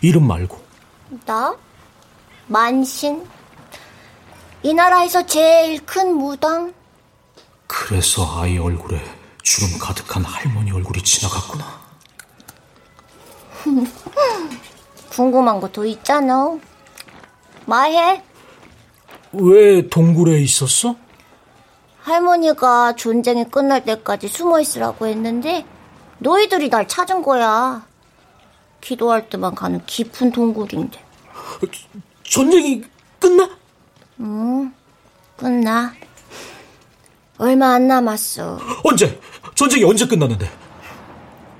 이름 0.02 0.28
말고. 0.28 0.64
나? 1.24 1.56
만신? 2.46 3.26
이 4.62 4.72
나라에서 4.72 5.26
제일 5.26 5.84
큰 5.84 6.14
무당? 6.14 6.72
그래서 7.66 8.40
아이 8.40 8.56
얼굴에 8.56 9.02
주름 9.42 9.76
가득한 9.80 10.24
할머니 10.24 10.70
얼굴이 10.70 11.02
지나갔구나. 11.02 11.80
궁금한 15.20 15.60
거 15.60 15.68
더 15.72 15.84
있잖아. 15.86 16.58
말해. 17.64 18.22
왜 19.32 19.88
동굴에 19.88 20.40
있었어? 20.42 20.94
할머니가 22.02 22.94
전쟁이 22.96 23.44
끝날 23.48 23.82
때까지 23.84 24.28
숨어 24.28 24.60
있으라고 24.60 25.06
했는데 25.06 25.64
너희들이 26.18 26.68
날 26.68 26.86
찾은 26.86 27.22
거야. 27.22 27.86
기도할 28.82 29.28
때만 29.30 29.54
가는 29.54 29.82
깊은 29.86 30.32
동굴인데. 30.32 31.00
전쟁이 32.22 32.84
끝나? 33.18 33.48
응, 34.20 34.72
끝나. 35.36 35.94
얼마 37.38 37.72
안 37.74 37.88
남았어. 37.88 38.58
언제? 38.84 39.18
전쟁이 39.54 39.84
언제 39.84 40.06
끝났는데? 40.06 40.48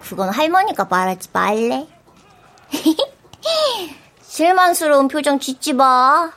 그건 0.02 0.28
할머니가 0.28 0.84
말하지 0.84 1.30
말래. 1.32 1.88
실망스러운 4.22 5.08
표정 5.08 5.38
짓지 5.38 5.72
마. 5.72 6.30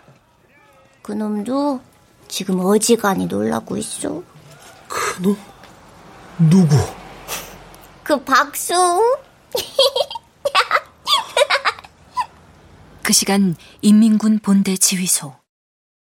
그놈도 1.01 1.81
지금 2.27 2.59
어지간히 2.59 3.25
놀라고 3.25 3.77
있어. 3.77 4.21
그놈? 4.87 5.37
누구? 6.37 6.75
그 8.03 8.23
박수. 8.23 8.73
그 13.03 13.13
시간 13.13 13.55
인민군 13.81 14.39
본대 14.39 14.77
지휘소. 14.77 15.35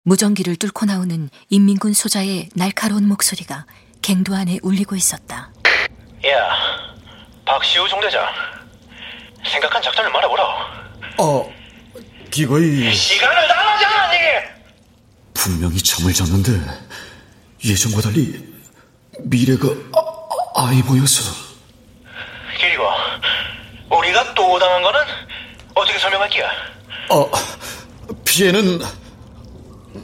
무전기를 0.03 0.55
뚫고 0.57 0.85
나오는 0.85 1.29
인민군 1.49 1.93
소자의 1.93 2.49
날카로운 2.55 3.07
목소리가 3.07 3.65
갱도 4.01 4.35
안에 4.35 4.59
울리고 4.61 4.95
있었다. 4.95 5.51
야, 6.27 6.49
박시우 7.45 7.87
중대장. 7.87 8.23
생각한 9.47 9.81
작전을 9.81 10.11
말해보라. 10.11 10.84
어, 11.17 11.49
기거이 12.31 12.93
시간을 12.93 13.47
달라지 13.47 13.85
않았니? 13.85 14.17
분명히 15.33 15.77
잠을 15.77 16.13
잤는데 16.13 16.51
예전과 17.63 18.01
달리 18.01 18.43
미래가 19.19 19.67
아, 19.93 20.67
아이 20.67 20.81
보여서 20.83 21.31
그리고 22.59 22.83
우리가 23.97 24.33
또 24.33 24.59
당한 24.59 24.81
거는 24.81 24.99
어떻게 25.73 25.97
설명할게요? 25.99 26.45
어, 27.09 27.31
피해는 28.25 28.79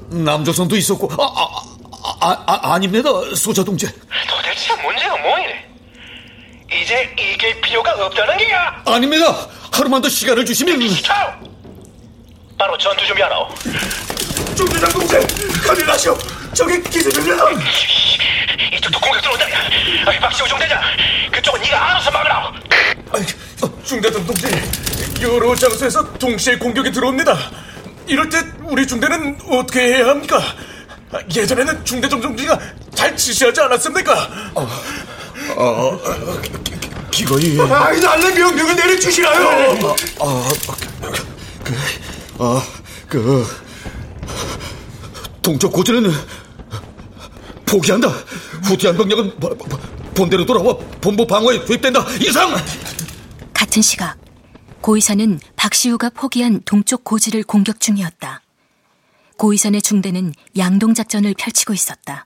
남조선도 0.10 0.76
있었고 0.78 1.10
아, 1.22 1.26
아, 1.26 2.18
아, 2.22 2.44
아, 2.48 2.74
아닙니다 2.74 3.10
소자 3.36 3.64
동재 3.64 3.88
도대체 4.30 4.74
문제가 4.82 5.18
뭐이네? 5.18 5.68
이제 6.82 7.14
이길 7.20 7.60
필요가 7.62 7.92
없다는 8.06 8.38
게야. 8.38 8.82
아닙니다 8.86 9.26
하루만 9.72 10.02
더 10.02 10.10
시간을 10.10 10.46
주시면 10.46 10.80
차! 11.02 11.40
바로 12.58 12.78
전투 12.78 13.06
준비하라. 13.06 13.36
중대장 14.56 14.90
동생, 14.92 15.20
큰일 15.64 15.86
나시오. 15.88 16.18
저기 16.54 16.82
기습입니다. 16.84 17.46
이쪽도 18.74 19.00
공격 19.00 19.22
들어온다. 19.22 19.46
아이, 20.06 20.20
박시우 20.20 20.48
중대장, 20.48 20.80
그쪽은 21.32 21.62
네가 21.62 21.92
알아서 21.92 22.12
막으라. 22.12 22.54
아이, 23.14 23.22
어, 23.64 23.84
중대장 23.84 24.26
동생, 24.26 24.52
여러 25.22 25.56
장소에서 25.56 26.14
동시에 26.14 26.58
공격이 26.58 26.92
들어옵니다. 26.92 27.36
이럴 28.08 28.30
때 28.30 28.40
우리 28.64 28.86
중대는 28.86 29.40
어떻게 29.50 29.80
해야 29.96 30.08
합니까? 30.10 30.38
아, 31.12 31.20
예전에는 31.34 31.84
중대장 31.86 32.22
동지가 32.22 32.60
잘 32.94 33.16
지시하지 33.16 33.62
않았습니까? 33.62 34.30
어, 34.54 34.68
어, 35.56 36.00
기거이 37.26 37.60
아이, 37.62 38.00
날래 38.00 38.34
명령을 38.34 38.76
내려주시나요? 38.76 39.96
아, 40.20 40.50
그, 41.64 41.76
아, 42.40 42.64
그, 43.08 43.46
동쪽 45.44 45.72
고지는 45.72 46.12
포기한다. 47.66 48.10
후퇴한 48.64 48.98
병력은 48.98 49.40
보- 49.40 49.56
보- 49.56 49.78
본대로 50.16 50.46
돌아와 50.46 50.76
본부 51.00 51.26
방어에 51.26 51.64
투입된다. 51.66 52.06
이상! 52.20 52.54
같은 53.54 53.82
시각 53.82 54.18
고이산은 54.82 55.40
박시우가 55.56 56.10
포기한 56.10 56.62
동쪽 56.66 57.04
고지를 57.04 57.44
공격 57.44 57.80
중이었다. 57.80 58.42
고이산의 59.38 59.82
중대는 59.84 60.34
양동 60.58 60.94
작전을 60.94 61.34
펼치고 61.38 61.74
있었다. 61.74 62.26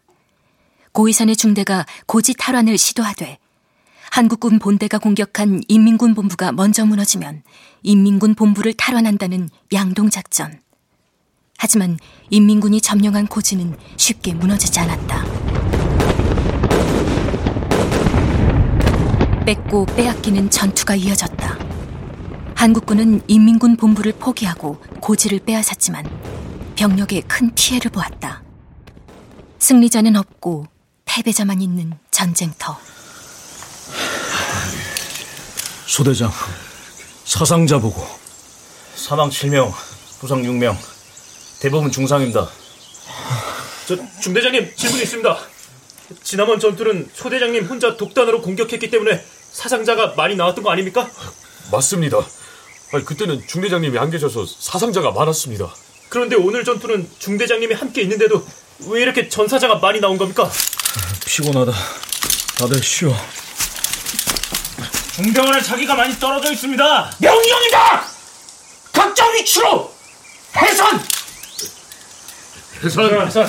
고이산의 0.94 1.36
중대가 1.36 1.86
고지 2.06 2.34
탈환을 2.34 2.78
시도하되 2.78 3.38
한국군 4.16 4.60
본대가 4.60 4.98
공격한 4.98 5.62
인민군 5.68 6.16
본부가 6.16 6.54
먼저 6.54 6.86
무너지면 6.86 7.44
인민군 7.84 8.34
본부를 8.34 8.72
탈환한다는 8.72 9.50
양동 9.74 10.10
작전. 10.10 10.58
하지만 11.58 12.00
인민군이 12.30 12.80
점령한 12.80 13.28
고지는 13.28 13.76
쉽게 13.98 14.34
무너지지 14.34 14.80
않았다. 14.80 15.26
뺏고 19.44 19.86
빼앗기는 19.88 20.50
전투가 20.50 20.96
이어졌다. 20.96 21.60
한국군은 22.56 23.20
인민군 23.28 23.76
본부를 23.76 24.14
포기하고 24.14 24.78
고지를 25.02 25.40
빼앗았지만 25.40 26.06
병력에 26.78 27.20
큰 27.20 27.54
피해를 27.54 27.92
보았다. 27.92 28.44
승리자는 29.60 30.16
없고 30.16 30.68
패배자만 31.04 31.62
있는 31.62 31.92
전쟁터. 32.12 32.95
소대장, 35.88 36.32
사상자 37.26 37.80
보고. 37.80 38.06
사망 38.96 39.30
7명, 39.30 39.72
부상 40.20 40.42
6명. 40.42 40.76
대부분 41.60 41.92
중상입니다. 41.92 42.50
저 43.88 43.98
중대장님 44.22 44.76
질문이 44.76 45.04
있습니다. 45.04 45.38
지난번 46.24 46.60
전투는 46.60 47.10
소대장님 47.14 47.66
혼자 47.66 47.98
독단으로 47.98 48.42
공격했기 48.42 48.90
때문에 48.90 49.24
사상자가 49.52 50.14
많이 50.16 50.36
나왔던 50.36 50.64
거 50.64 50.72
아닙니까? 50.72 51.10
맞습니다. 51.72 52.18
아니, 52.92 53.06
그때는 53.06 53.46
중대장님이 53.48 53.98
안 53.98 54.10
계셔서 54.12 54.46
사상자가 54.46 55.12
많았습니다. 55.12 55.74
그런데 56.10 56.36
오늘 56.36 56.64
전투는 56.64 57.10
중대장님이 57.20 57.74
함께 57.76 58.02
있는데도 58.04 58.46
왜 58.88 59.02
이렇게 59.02 59.30
전사자가 59.30 59.76
많이 59.76 60.00
나온 60.00 60.18
겁니까? 60.18 60.50
피곤하다. 61.26 61.72
다들 62.58 62.82
쉬어. 62.84 63.16
중병원에 65.16 65.62
자기가 65.62 65.96
많이 65.96 66.14
떨어져 66.20 66.52
있습니다. 66.52 67.12
명령이다! 67.20 68.06
각자 68.92 69.26
위치로! 69.30 69.90
해산! 70.58 71.02
해산! 72.84 73.28
해산! 73.28 73.48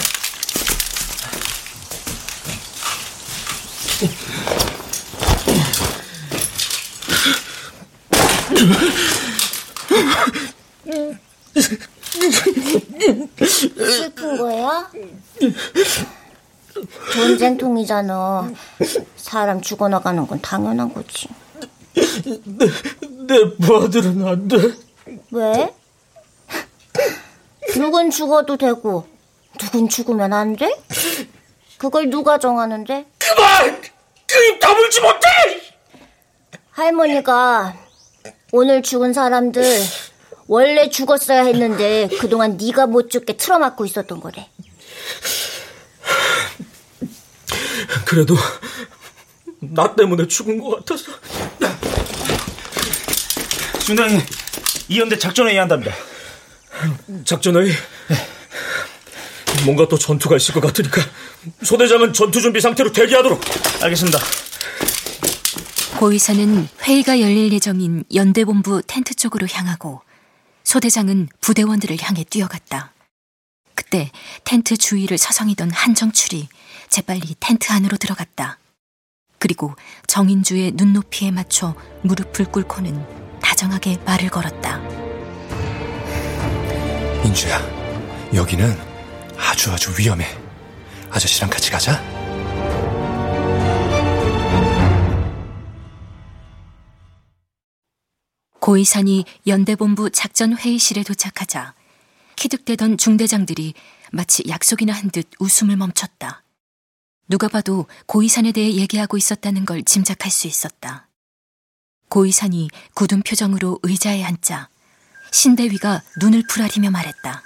슬픈 13.85 14.37
거야? 14.39 14.89
전쟁통이잖아. 17.13 18.53
사람 19.17 19.61
죽어나가는 19.61 20.25
건 20.29 20.41
당연한 20.41 20.95
거지. 20.95 21.29
내, 21.97 22.67
내 23.27 23.57
부하들은 23.57 24.27
안 24.27 24.49
돼. 24.49 24.57
왜? 25.31 25.75
누군 27.73 28.11
죽어도 28.11 28.57
되고, 28.57 29.07
누군 29.59 29.89
죽으면 29.89 30.33
안 30.33 30.57
돼? 30.57 30.71
그걸 31.79 32.11
누가 32.11 32.39
정하는데? 32.39 33.07
그만! 33.19 33.81
그입 34.27 34.61
다물지 34.61 35.01
못해! 35.01 35.27
할머니가 36.71 37.77
오늘 38.53 38.83
죽은 38.83 39.13
사람들 39.15 39.63
원래 40.47 40.91
죽었어야 40.91 41.45
했는데 41.45 42.09
그동안 42.21 42.59
네가 42.59 42.87
못 42.87 43.11
죽게 43.11 43.37
틀어막고 43.37 43.87
있었던 43.87 44.21
거래. 44.21 44.49
그래도 48.05 48.37
나 49.61 49.95
때문에 49.95 50.29
죽은 50.29 50.61
것 50.61 50.77
같아서. 50.77 51.13
중대장님, 53.87 54.21
이연대 54.89 55.17
작전회의 55.17 55.59
한답니다. 55.59 55.95
작전회의? 57.25 57.71
뭔가 59.65 59.87
또 59.87 59.97
전투가 59.97 60.35
있을 60.37 60.55
것 60.55 60.61
같으니까 60.61 61.01
소대장은 61.63 62.13
전투 62.13 62.41
준비 62.41 62.61
상태로 62.61 62.91
대기하도록. 62.93 63.41
알겠습니다. 63.83 64.19
고의사는 66.01 66.69
회의가 66.83 67.21
열릴 67.21 67.53
예정인 67.53 68.03
연대본부 68.13 68.83
텐트 68.89 69.15
쪽으로 69.15 69.47
향하고 69.49 70.03
소대장은 70.65 71.29
부대원들을 71.41 71.97
향해 72.03 72.25
뛰어갔다. 72.25 72.93
그때 73.77 74.11
텐트 74.43 74.77
주위를 74.77 75.17
서성이던 75.17 75.71
한정출이 75.71 76.49
재빨리 76.89 77.37
텐트 77.39 77.71
안으로 77.73 77.97
들어갔다. 77.99 78.59
그리고 79.39 79.77
정인주의 80.09 80.73
눈높이에 80.75 81.31
맞춰 81.31 81.77
무릎을 82.03 82.47
꿇고는 82.47 83.36
다정하게 83.47 83.97
말을 84.05 84.29
걸었다. 84.29 84.81
인주야, 87.25 87.61
여기는 88.35 88.77
아주 89.39 89.71
아주 89.71 89.95
위험해. 89.97 90.27
아저씨랑 91.11 91.49
같이 91.49 91.71
가자. 91.71 92.03
고이산이 98.61 99.25
연대본부 99.47 100.11
작전회의실에 100.11 101.05
도착하자 101.05 101.75
키득대던 102.35 102.99
중대장들이 102.99 103.75
마치 104.13 104.43
약속이나 104.49 104.93
한 104.93 105.11
듯 105.11 105.29
웃음을 105.39 105.77
멈췄다. 105.77 106.43
누가 107.29 107.47
봐도 107.49 107.87
고이산에 108.07 108.51
대해 108.53 108.75
얘기하고 108.75 109.17
있었다는 109.17 109.65
걸 109.67 109.85
짐작할 109.85 110.31
수 110.33 110.49
있었다. 110.49 111.06
고이산이 112.09 112.69
굳은 112.95 113.23
표정으로 113.23 113.79
의자에 113.83 114.25
앉자 114.25 114.69
신대위가 115.31 116.03
눈을 116.21 116.45
풀아리며 116.49 116.91
말했다. 116.91 117.43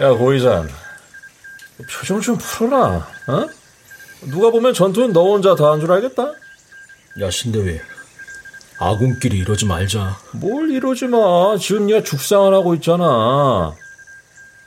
야 0.00 0.10
고이산 0.10 0.68
표정 1.90 2.20
좀 2.20 2.38
풀어라 2.38 3.06
어? 3.28 3.48
누가 4.22 4.50
보면 4.50 4.72
전투는 4.74 5.12
너 5.12 5.22
혼자 5.24 5.54
다 5.54 5.70
한 5.70 5.80
줄 5.80 5.92
알겠다 5.92 6.32
야 7.20 7.30
신대위 7.30 7.78
아군끼리 8.78 9.38
이러지 9.38 9.66
말자 9.66 10.18
뭘 10.32 10.70
이러지 10.70 11.06
마 11.06 11.56
지금 11.60 11.86
네가 11.86 12.02
죽상을 12.02 12.52
하고 12.54 12.74
있잖아 12.74 13.72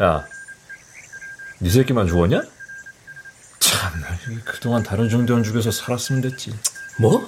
야 0.02 0.26
네 1.60 1.70
새끼만 1.72 2.08
죽었냐? 2.08 2.42
참 3.60 3.92
그동안 4.46 4.84
다른 4.84 5.10
중대원 5.10 5.44
죽여서 5.44 5.72
살았으면 5.72 6.22
됐지 6.22 6.54
뭐? 7.00 7.28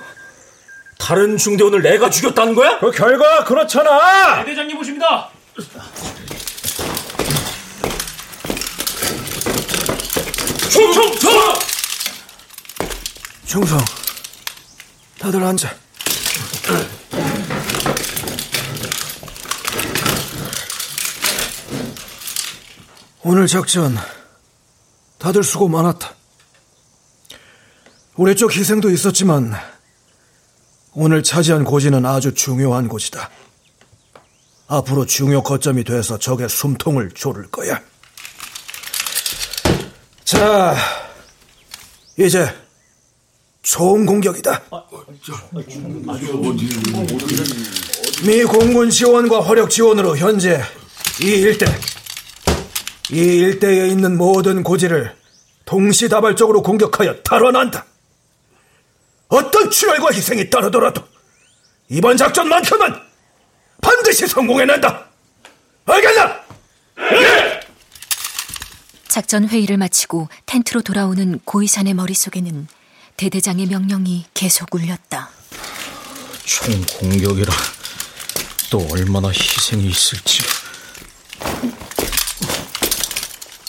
다른 1.09 1.37
중대원을 1.37 1.81
내가 1.81 2.07
죽였다는 2.07 2.53
거야? 2.53 2.77
그 2.77 2.91
결과 2.91 3.43
그렇잖아 3.43 4.45
대장님 4.45 4.77
오십니다. 4.77 5.31
충성성! 10.69 11.31
충성. 13.43 13.79
다들 15.17 15.43
앉아. 15.43 15.75
오늘 23.23 23.47
작전 23.47 23.97
다들 25.17 25.43
수고 25.43 25.67
많았다. 25.69 26.13
우리 28.15 28.35
쪽 28.35 28.55
희생도 28.55 28.91
있었지만 28.91 29.55
오늘 30.93 31.23
차지한 31.23 31.63
고지는 31.63 32.05
아주 32.05 32.33
중요한 32.33 32.87
곳이다. 32.87 33.29
앞으로 34.67 35.05
중요 35.05 35.41
거점이 35.41 35.83
돼서 35.83 36.17
적의 36.17 36.49
숨통을 36.49 37.11
조를 37.11 37.49
거야. 37.49 37.79
자, 40.23 40.75
이제 42.17 42.47
초음 43.61 44.05
공격이다. 44.05 44.63
미 48.25 48.43
공군 48.43 48.89
지원과 48.89 49.41
화력 49.41 49.69
지원으로 49.69 50.17
현재 50.17 50.61
이 51.21 51.25
일대, 51.25 51.65
이 53.11 53.17
일대에 53.17 53.87
있는 53.87 54.17
모든 54.17 54.63
고지를 54.63 55.15
동시다발적으로 55.65 56.61
공격하여 56.61 57.21
탈환한다. 57.23 57.85
어떤 59.29 59.69
출혈과 59.69 60.11
희생이 60.11 60.49
따르더라도 60.49 61.03
이번 61.87 62.17
작전만큼은 62.17 62.93
반드시 63.81 64.27
성공해낸다. 64.27 65.05
알겠나? 65.85 66.41
네! 66.97 67.59
작전 69.07 69.47
회의를 69.47 69.77
마치고 69.77 70.29
텐트로 70.45 70.81
돌아오는 70.81 71.39
고이산의 71.45 71.93
머릿속에는 71.93 72.67
대대장의 73.17 73.67
명령이 73.67 74.25
계속 74.33 74.73
울렸다. 74.73 75.29
총 76.45 76.81
공격이라 76.99 77.53
또 78.69 78.85
얼마나 78.91 79.29
희생이 79.29 79.87
있을지. 79.87 80.43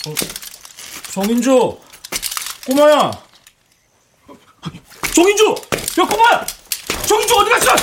어, 0.07 0.15
정인주, 1.13 1.79
꼬마야. 2.67 3.30
정인주, 5.15 5.55
야 6.01 6.07
꼬마야. 6.07 6.47
정인주 7.07 7.35
어디 7.35 7.51
갔어? 7.51 7.75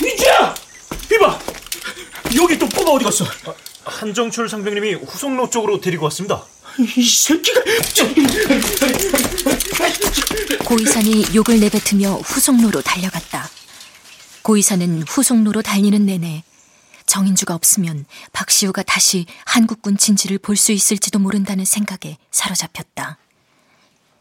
민주야, 0.00 0.54
이봐. 1.12 1.38
여기 2.36 2.58
또 2.58 2.68
꼬마 2.68 2.90
어디 2.92 3.04
갔어? 3.04 3.24
한정출 3.84 4.48
상병님이 4.48 4.94
후속로 4.94 5.50
쪽으로 5.50 5.80
데리고 5.80 6.04
왔습니다. 6.04 6.42
이 6.78 7.04
새끼가 7.08 7.60
고이산이 10.64 11.26
욕을 11.34 11.60
내뱉으며 11.60 12.16
후속로로 12.16 12.82
달려갔다. 12.82 13.48
고이산은 14.42 15.04
후속로로 15.08 15.62
달리는 15.62 16.04
내내 16.04 16.42
정인주가 17.06 17.54
없으면 17.54 18.04
박시우가 18.32 18.82
다시 18.82 19.26
한국군 19.44 19.96
진지를 19.96 20.38
볼 20.38 20.56
수 20.56 20.72
있을지도 20.72 21.18
모른다는 21.20 21.64
생각에 21.64 22.18
사로잡혔다. 22.30 23.18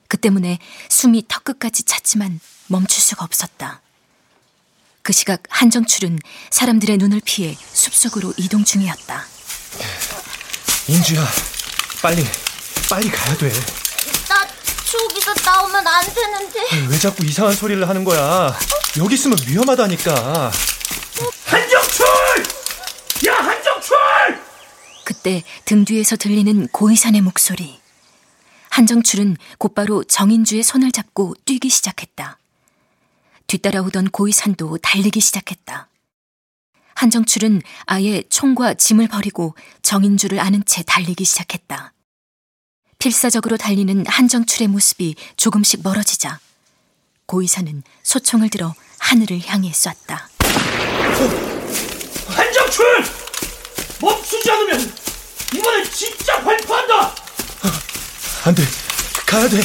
그 0.08 0.18
때문에 0.18 0.60
숨이 0.90 1.26
턱끝까지 1.28 1.84
찼지만 1.84 2.40
멈출 2.68 3.02
수가 3.02 3.24
없었다. 3.26 3.82
그 5.02 5.14
시각 5.14 5.44
한정출은 5.50 6.20
사람들의 6.50 6.98
눈을 6.98 7.22
피해 7.24 7.56
숲속으로 7.74 8.34
이동 8.38 8.64
중이었다. 8.64 9.26
인주야, 10.88 11.26
빨리, 12.02 12.26
빨리 12.90 13.10
가야 13.10 13.38
돼. 13.38 13.52
나 14.28 14.48
저기서 14.86 15.34
나오면 15.46 15.86
안 15.88 16.14
되는데. 16.14 16.88
왜 16.90 16.98
자꾸 17.00 17.24
이상한 17.26 17.54
소리를 17.56 17.88
하는 17.88 18.04
거야? 18.04 18.58
여기 18.98 19.16
있으면 19.16 19.38
위험하다니까. 19.48 20.52
한정출! 21.46 22.06
야, 23.28 23.36
한정출! 23.36 23.98
그때 25.04 25.44
등 25.66 25.86
뒤에서 25.86 26.16
들리는 26.16 26.68
고이산의 26.70 27.22
목소리. 27.22 27.80
한정출은 28.76 29.38
곧바로 29.58 30.04
정인주의 30.04 30.62
손을 30.62 30.92
잡고 30.92 31.34
뛰기 31.46 31.70
시작했다. 31.70 32.38
뒤따라오던 33.48 34.10
고이산도 34.10 34.80
달리기 34.80 35.22
시작했다. 35.22 35.88
한정출은 36.96 37.62
아예 37.86 38.22
총과 38.28 38.74
짐을 38.74 39.08
버리고 39.08 39.56
정인주를 39.82 40.42
아는 40.42 40.62
채 40.66 40.84
달리기 40.84 41.24
시작했다. 41.24 41.94
필사적으로 43.00 43.56
달리는 43.56 44.06
한정출의 44.08 44.68
모습이 44.68 45.16
조금씩 45.38 45.82
멀어지자 45.82 46.42
고이사는 47.28 47.82
소총을 48.04 48.50
들어 48.50 48.76
하늘을 49.00 49.40
향해 49.46 49.72
쐈다. 49.72 50.30
한정출! 52.28 53.06
멈추지 54.02 54.52
않으면 54.52 54.94
이번엔 55.54 55.86
진짜 55.92 56.44
발포한다! 56.44 57.26
안 58.46 58.54
돼. 58.54 58.62
가야 59.26 59.50
돼. 59.50 59.60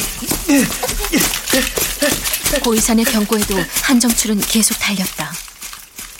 고이산의 2.63 3.05
경고에도 3.05 3.55
한정출은 3.83 4.41
계속 4.41 4.73
달렸다. 4.79 5.31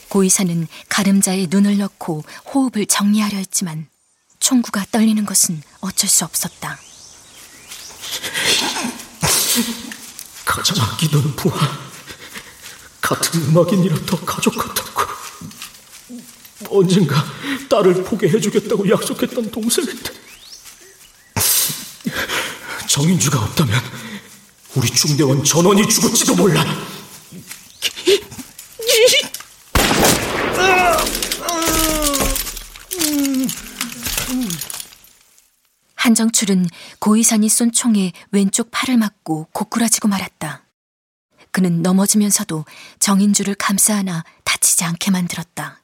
고이사는 0.09 0.67
가름자에 0.87 1.47
눈을 1.49 1.79
넣고 1.79 2.23
호흡을 2.53 2.85
정리하려 2.85 3.37
했지만 3.37 3.87
총구가 4.39 4.85
떨리는 4.91 5.25
것은 5.25 5.59
어쩔 5.79 6.07
수 6.07 6.23
없었다. 6.23 6.77
가장 10.45 10.85
아끼던 10.85 11.35
부하 11.35 11.67
같은 13.01 13.41
음악인이라 13.41 14.05
더 14.05 14.23
가족 14.23 14.55
같았고 14.55 15.01
언젠가 16.69 17.25
딸을 17.69 18.03
포기해주겠다고 18.03 18.87
약속했던 18.87 19.49
동생인데 19.49 20.21
정인주가 22.91 23.41
없다면 23.41 23.73
우리 24.75 24.89
중대원 24.89 25.45
전원이 25.45 25.87
죽을지도 25.87 26.35
몰라 26.35 26.61
한정출은 35.95 36.67
고이산이 36.99 37.47
쏜 37.47 37.71
총에 37.71 38.11
왼쪽 38.31 38.67
팔을 38.71 38.97
맞고 38.97 39.47
고꾸라지고 39.53 40.09
말았다. 40.09 40.65
그는 41.51 41.81
넘어지면서도 41.81 42.65
정인주를 42.99 43.55
감싸 43.55 43.95
안아 43.95 44.25
다치지 44.43 44.83
않게 44.83 45.11
만들었다. 45.11 45.81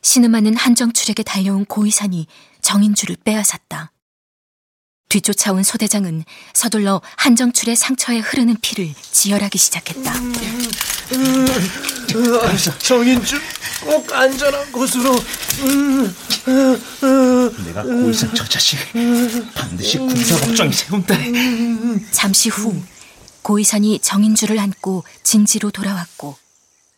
신음하는 0.00 0.56
한정출에게 0.56 1.24
달려온 1.24 1.66
고이산이 1.66 2.26
정인주를 2.62 3.16
빼앗았다. 3.22 3.92
뒤쫓아온 5.08 5.62
소대장은 5.62 6.24
서둘러 6.52 7.00
한정출의 7.16 7.76
상처에 7.76 8.18
흐르는 8.18 8.56
피를 8.60 8.92
지혈하기 9.10 9.56
시작했다. 9.56 10.12
정인주, 12.78 13.40
꼭 13.84 14.12
안전한 14.12 14.70
곳으로. 14.70 15.18
내가 17.64 17.82
고이산 17.82 18.34
저 18.34 18.44
자식 18.44 18.78
반드시 19.54 19.98
군사 19.98 20.38
걱정이 20.40 20.72
세운다. 20.72 21.14
잠시 22.10 22.48
후 22.50 22.80
고이산이 23.42 24.00
정인주를 24.00 24.58
안고 24.58 25.04
진지로 25.22 25.70
돌아왔고 25.70 26.36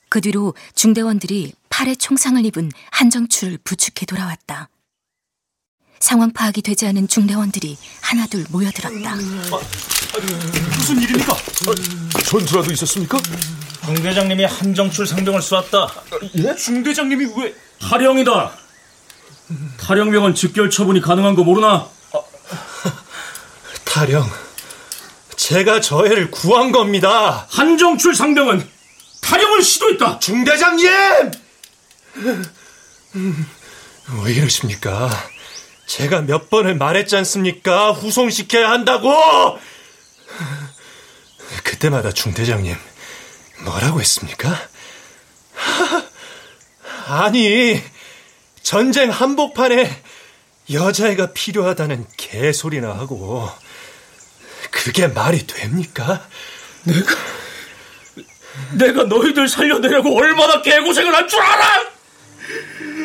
그 0.09 0.21
뒤로 0.21 0.55
중대원들이 0.75 1.53
팔에 1.69 1.95
총상을 1.95 2.45
입은 2.45 2.73
한정출을 2.91 3.59
부축해 3.63 4.07
돌아왔다. 4.07 4.69
상황 6.01 6.33
파악이 6.33 6.63
되지 6.63 6.87
않은 6.89 7.09
중대원들이 7.09 7.77
하나둘 8.01 8.47
모여들었다. 8.49 9.15
무슨 9.17 11.01
일입니까? 11.03 11.37
전투라도 12.25 12.73
있었습니까? 12.73 13.19
중대장님이 13.85 14.45
한정출 14.45 15.07
상병을 15.07 15.43
쏘았다. 15.43 15.89
예? 16.39 16.55
중대장님이 16.57 17.27
왜? 17.37 17.55
탈영이다. 17.81 18.53
탈영병은 19.79 20.35
직결 20.35 20.71
처분이 20.71 21.03
가능한 21.03 21.35
거 21.35 21.45
모르나? 21.45 21.87
타령, 23.85 24.29
제가 25.37 25.81
저 25.81 26.07
애를 26.07 26.31
구한 26.31 26.73
겁니다. 26.73 27.47
한정출 27.51 28.15
상병은 28.15 28.67
탈영을 29.21 29.63
시도했다. 29.63 30.19
중대장님! 30.21 30.91
왜 34.25 34.33
이러십니까? 34.33 35.11
제가 35.91 36.21
몇 36.21 36.51
번을 36.51 36.77
말했지 36.77 37.17
않습니까? 37.17 37.91
후송시켜야 37.91 38.71
한다고! 38.71 39.13
그때마다 41.65 42.13
중대장님, 42.13 42.77
뭐라고 43.65 44.01
했습니까? 44.01 44.57
아니, 47.09 47.83
전쟁 48.63 49.11
한복판에 49.11 50.03
여자애가 50.73 51.33
필요하다는 51.33 52.07
개소리나 52.17 52.91
하고, 52.91 53.51
그게 54.71 55.09
말이 55.09 55.45
됩니까? 55.45 56.25
내가, 56.85 57.17
내가 58.75 59.03
너희들 59.05 59.49
살려내려고 59.49 60.17
얼마나 60.17 60.63
개고생을 60.63 61.13
한 61.13 61.27
줄 61.29 61.41
알아! 61.41 61.91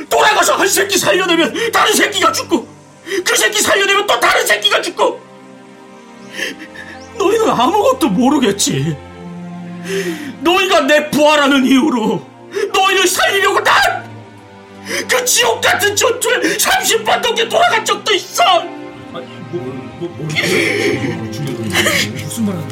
돌아가서 0.08 0.56
한 0.58 0.68
새끼 0.68 1.00
살려내면 1.00 1.72
다른 1.72 1.96
새끼가 1.96 2.32
죽고, 2.32 2.75
그 3.24 3.36
새끼 3.36 3.62
살려내면 3.62 4.08
또 4.08 4.20
다른 4.20 4.46
새끼가 4.46 4.82
죽고, 4.82 5.22
너희는 7.18 7.50
아무것도 7.50 8.10
모르겠지. 8.10 8.98
너희가 10.42 10.82
내 10.82 11.10
부하라는 11.12 11.66
이유로 11.66 12.26
너희를 12.74 13.08
살리려고 13.08 13.62
난! 13.64 13.76
그 15.08 15.26
지옥 15.26 15.62
같은 15.62 15.96
전투에 15.96 16.40
30번 16.58 17.20
넘게 17.22 17.48
돌아간 17.48 17.86
적도 17.86 18.14
있어! 18.14 18.44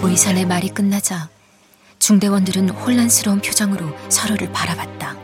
오이산의 0.03 0.45
말이 0.45 0.69
끝나자 0.69 1.29
중대원들은 1.99 2.69
혼란스러운 2.69 3.39
표정으로 3.39 3.95
서로를 4.09 4.51
바라봤다. 4.51 5.15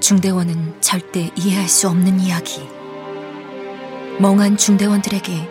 중대원은 0.00 0.80
절대 0.82 1.30
이해할 1.36 1.68
수 1.68 1.88
없는 1.88 2.20
이야기. 2.20 2.68
멍한 4.20 4.56
중대원들에게 4.56 5.48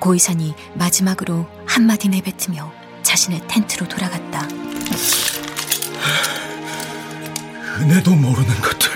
고이산이 0.00 0.54
마지막으로 0.74 1.46
한마디 1.66 2.08
내뱉으며 2.08 2.72
자신의 3.02 3.42
텐트로 3.46 3.88
돌아갔다. 3.88 4.48
은혜도 7.80 8.14
모르는 8.14 8.60
것들. 8.60 8.90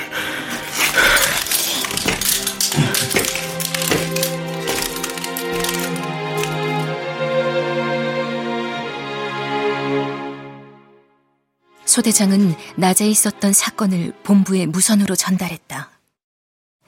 소대장은 11.86 12.56
낮에 12.76 13.06
있었던 13.06 13.52
사건을 13.52 14.12
본부에 14.24 14.66
무선으로 14.66 15.14
전달했다. 15.14 15.93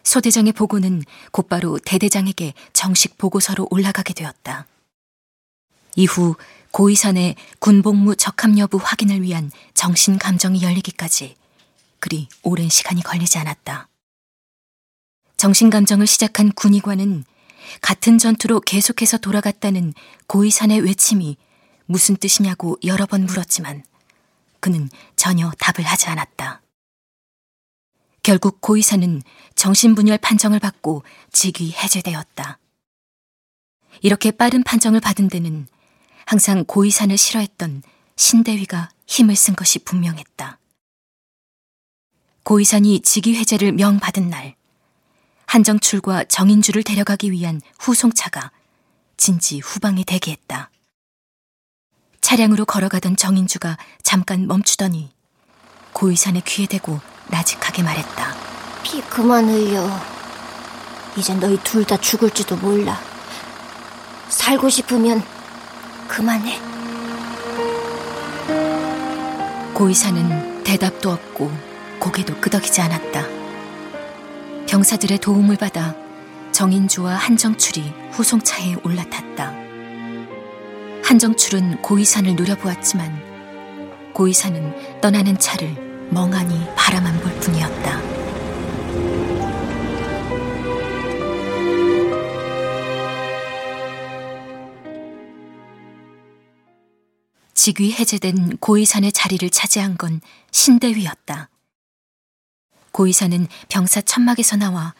소대장의 0.07 0.53
보고는 0.53 1.03
곧바로 1.33 1.81
대대장에게 1.81 2.55
정식 2.73 3.19
보고서로 3.19 3.67
올라가게 3.71 4.15
되었다. 4.15 4.65
이후 5.97 6.37
고이산의 6.71 7.35
군복무 7.59 8.15
적합 8.15 8.57
여부 8.57 8.79
확인을 8.81 9.23
위한 9.23 9.51
정신 9.75 10.17
감정이 10.17 10.63
열리기까지 10.63 11.35
그리 11.99 12.29
오랜 12.45 12.69
시간이 12.69 13.03
걸리지 13.03 13.39
않았다. 13.39 13.89
정신 15.37 15.71
감정을 15.71 16.07
시작한 16.07 16.53
군의관은 16.53 17.25
같은 17.81 18.19
전투로 18.19 18.61
계속해서 18.61 19.19
돌아갔다는 19.19 19.93
고이산의 20.29 20.83
외침이 20.83 21.37
무슨 21.87 22.15
뜻이냐고 22.17 22.79
여러 22.85 23.07
번 23.07 23.27
물었지만 23.27 23.83
그는 24.61 24.89
전혀 25.17 25.51
답을 25.59 25.85
하지 25.85 26.07
않았다. 26.07 26.63
결국 28.27 28.61
고이사는 28.61 29.22
정신분열 29.55 30.18
판정을 30.18 30.59
받고 30.59 31.05
직위 31.31 31.70
해제되었다. 31.70 32.59
이렇게 34.03 34.33
빠른 34.33 34.64
판정을 34.64 34.99
받은 34.99 35.29
데는 35.29 35.68
항상 36.24 36.64
고이산을 36.64 37.18
싫어했던 37.18 37.85
신대위가 38.16 38.91
힘을 39.07 39.37
쓴 39.37 39.55
것이 39.55 39.79
분명했다. 39.79 40.59
고이산이 42.43 43.03
직위해제를 43.03 43.70
명받은 43.70 44.29
날, 44.29 44.57
한정출과 45.47 46.24
정인주를 46.24 46.83
데려가기 46.83 47.31
위한 47.31 47.61
후송차가 47.79 48.51
진지 49.16 49.61
후방에 49.61 50.03
대기했다. 50.03 50.72
차량으로 52.22 52.64
걸어가던 52.64 53.14
정인주가 53.14 53.79
잠깐 54.03 54.49
멈추더니 54.49 55.12
고이산의 55.93 56.43
귀에 56.45 56.66
대고 56.66 57.01
나직하게 57.29 57.83
말했다. 57.83 58.35
피 58.83 59.01
그만 59.03 59.49
흘려. 59.49 59.89
이제 61.16 61.35
너희 61.35 61.57
둘 61.59 61.85
다 61.85 61.97
죽을지도 61.97 62.57
몰라. 62.57 62.99
살고 64.29 64.68
싶으면 64.68 65.22
그만해. 66.09 66.61
고이사는 69.74 70.64
대답도 70.64 71.11
없고 71.11 71.51
고개도 71.99 72.41
끄덕이지 72.41 72.81
않았다. 72.81 73.24
병사들의 74.66 75.18
도움을 75.18 75.57
받아 75.57 75.95
정인주와 76.53 77.14
한정출이 77.14 77.93
후송차에 78.12 78.77
올라탔다. 78.83 79.53
한정출은 81.05 81.83
고이산을 81.83 82.35
노려보았지만 82.37 83.22
고이산은 84.12 85.01
떠나는 85.01 85.39
차를 85.39 85.86
멍하니 86.11 86.75
바라만 86.77 87.19
볼 87.21 87.33
뿐이었다. 87.41 88.17
직위 97.55 97.93
해제된 97.93 98.59
고이산의 98.59 99.11
자리를 99.11 99.51
차지한 99.51 99.97
건 99.97 100.21
신대위였다. 100.53 101.49
고이산은 102.93 103.49
병사 103.69 104.01
천막에서 104.03 104.57
나와 104.57 104.95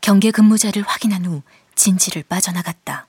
경계 0.00 0.30
근무자를 0.30 0.82
확인한 0.82 1.24
후 1.24 1.42
진지를 1.76 2.24
빠져나갔다. 2.24 3.06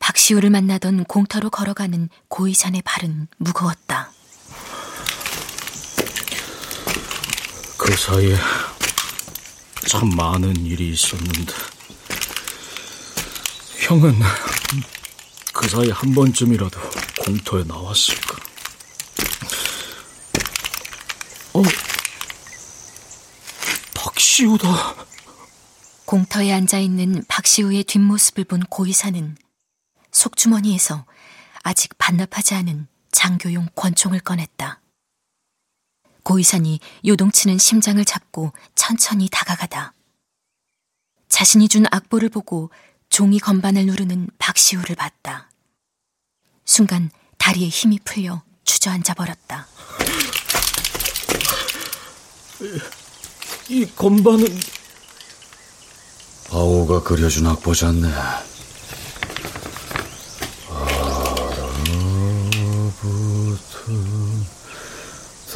박시우를 0.00 0.50
만나던 0.50 1.04
공터로 1.04 1.48
걸어가는 1.50 2.08
고이산의 2.28 2.82
발은 2.82 3.28
무거웠다. 3.38 4.15
그 7.86 7.96
사이에 7.96 8.36
참 9.86 10.10
많은 10.10 10.56
일이 10.66 10.90
있었는데 10.90 11.52
형은 13.76 14.12
그 15.52 15.68
사이 15.68 15.88
한 15.90 16.12
번쯤이라도 16.12 16.80
공터에 17.20 17.62
나왔을까? 17.62 18.38
어, 21.52 21.62
박시우다. 23.94 24.96
공터에 26.06 26.52
앉아 26.52 26.80
있는 26.80 27.22
박시우의 27.28 27.84
뒷모습을 27.84 28.44
본 28.46 28.64
고이사는 28.64 29.36
속주머니에서 30.10 31.06
아직 31.62 31.96
반납하지 31.98 32.54
않은 32.54 32.88
장교용 33.12 33.68
권총을 33.76 34.18
꺼냈다. 34.18 34.80
고이산이 36.26 36.80
요동치는 37.06 37.56
심장을 37.56 38.04
잡고 38.04 38.52
천천히 38.74 39.28
다가가다. 39.30 39.92
자신이 41.28 41.68
준 41.68 41.84
악보를 41.88 42.30
보고 42.30 42.70
종이 43.08 43.38
건반을 43.38 43.86
누르는 43.86 44.30
박시우를 44.36 44.96
봤다. 44.96 45.48
순간 46.64 47.12
다리에 47.38 47.68
힘이 47.68 48.00
풀려 48.04 48.42
주저앉아 48.64 49.14
버렸다. 49.14 49.68
이 53.68 53.86
건반은 53.94 54.46
바오가 56.50 57.04
그려준 57.04 57.46
악보잖네. 57.46 58.12
아라부터 60.68 61.36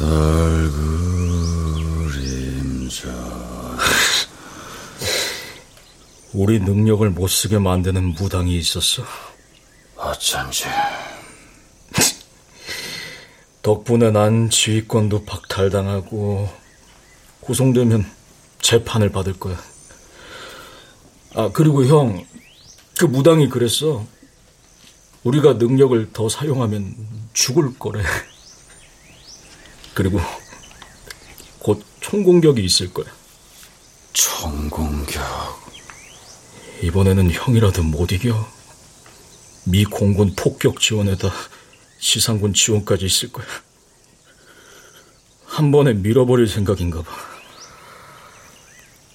달 0.01 0.71
그림자. 2.01 3.09
우리 6.41 6.59
능력을 6.59 7.07
못 7.11 7.27
쓰게 7.27 7.59
만드는 7.59 8.15
무당이 8.15 8.57
있었어. 8.57 9.03
어쩐지. 9.95 10.63
덕분에 13.61 14.09
난 14.09 14.49
지휘권도 14.49 15.25
박탈당하고 15.25 16.51
구속되면 17.41 18.11
재판을 18.59 19.11
받을 19.11 19.33
거야. 19.33 19.55
아, 21.35 21.51
그리고 21.53 21.85
형, 21.85 22.25
그 22.97 23.05
무당이 23.05 23.47
그랬어. 23.49 24.03
우리가 25.23 25.53
능력을 25.53 26.11
더 26.11 26.27
사용하면 26.27 26.95
죽을 27.33 27.77
거래. 27.77 28.01
그리고 29.93 30.19
곧 31.59 31.85
총공격이 31.99 32.65
있을 32.65 32.91
거야. 32.91 33.05
총공격. 34.13 35.60
이번에는 36.81 37.31
형이라도 37.31 37.83
못 37.83 38.11
이겨. 38.11 38.47
미 39.65 39.85
공군 39.85 40.35
폭격 40.35 40.79
지원에다 40.79 41.31
시상군 41.99 42.53
지원까지 42.53 43.05
있을 43.05 43.31
거야. 43.31 43.45
한 45.45 45.71
번에 45.71 45.93
밀어버릴 45.93 46.47
생각인가 46.47 47.03
봐. 47.03 47.11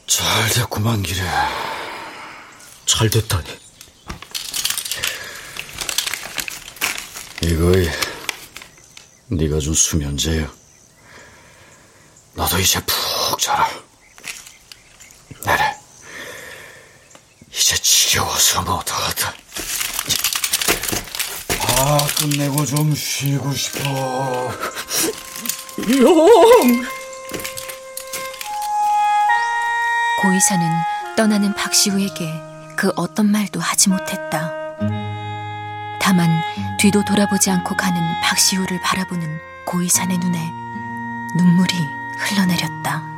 잘 0.06 0.48
됐구만, 0.50 1.02
기래. 1.02 1.22
잘 2.84 3.10
됐다니. 3.10 3.44
이거이 7.42 7.88
네가 9.28 9.58
준 9.58 9.74
수면제야. 9.74 10.52
너도 12.34 12.58
이제 12.58 12.80
푹 12.86 13.38
자라. 13.40 13.68
내래. 15.44 15.76
이제 17.50 17.76
못하겠다. 18.54 19.32
아, 21.78 21.98
끝내고 22.18 22.64
좀 22.64 22.94
쉬고 22.94 23.52
싶어. 23.52 23.80
형! 25.88 26.86
고이사는 30.22 30.66
떠나는 31.16 31.54
박시우에게 31.54 32.32
그 32.76 32.92
어떤 32.96 33.30
말도 33.30 33.60
하지 33.60 33.88
못했다. 33.90 34.52
다만 36.00 36.42
뒤도 36.78 37.04
돌아보지 37.04 37.50
않고 37.50 37.76
가는 37.76 38.00
박시우를 38.22 38.80
바라보는 38.80 39.38
고이산의 39.66 40.18
눈에 40.18 40.38
눈물이 41.36 41.74
흘러내렸다. 42.18 43.15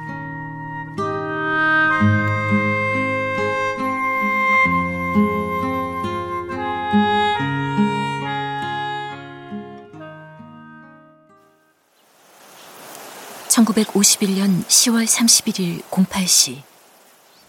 (1951년 13.85 14.65
10월 14.67 15.07
31일 15.07 15.83
08시) 15.91 16.63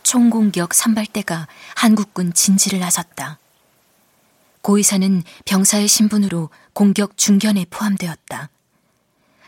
총공격 0.03 0.73
선발대가 0.73 1.47
한국군 1.75 2.33
진지를 2.33 2.79
나섰다. 2.79 3.39
고의사는 4.61 5.23
병사의 5.45 5.87
신분으로 5.87 6.49
공격 6.73 7.17
중견에 7.17 7.65
포함되었다. 7.69 8.49